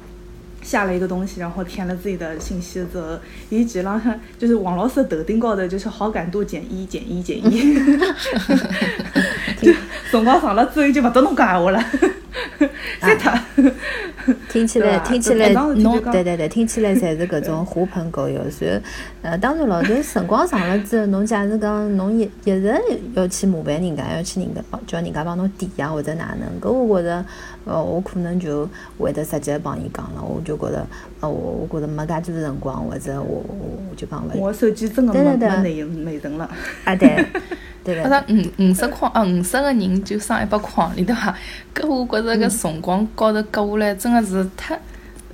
[0.62, 3.18] 下了一个东西，然后填了自己的信息之后，
[3.50, 7.74] 伊其实浪向就是王老师头顶高头就是好感度减一减一减一。
[9.60, 9.70] 就
[10.10, 11.84] 辰光长了之后就勿得侬讲闲话了。
[14.48, 18.48] 听起来听起来，侬对对对，听起来侪 是搿种狐朋狗友。
[18.50, 18.80] 所以，
[19.22, 22.74] 呃，当然咯，就辰光长了之后，侬假如讲侬一一直
[23.14, 27.24] 要去麻烦人家，要去人家帮叫人家帮侬点啊，或者哪能，搿我觉着，
[27.64, 30.22] 呃，我可能就会得直接帮伊讲了。
[30.22, 30.86] 我就觉着，
[31.20, 34.40] 呃，我我觉着没介多辰光，或者我我我就帮勿。
[34.40, 36.48] 我手机真的没没内内存了。
[36.84, 37.24] 啊对。
[37.84, 41.34] 他说五五十块啊，五十个人就上一百块里对伐？
[41.74, 44.78] 搿我觉着搿辰光高头割下来真的是太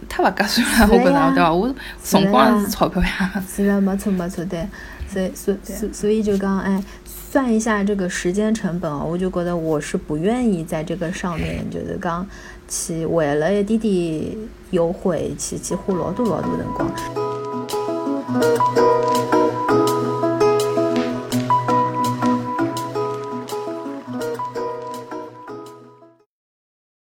[0.08, 1.52] 太勿合算了，我觉着对伐？
[1.52, 3.44] 我辰光是钞票呀。
[3.48, 4.66] 是的，没错没错，对。
[5.12, 12.24] 所以所所所以就讲哎，算一下这个时间成本哦，我就觉得我是不愿意在这个上面就是讲
[12.68, 14.36] 去为了一点点
[14.70, 16.88] 优惠去去花老多老多辰光。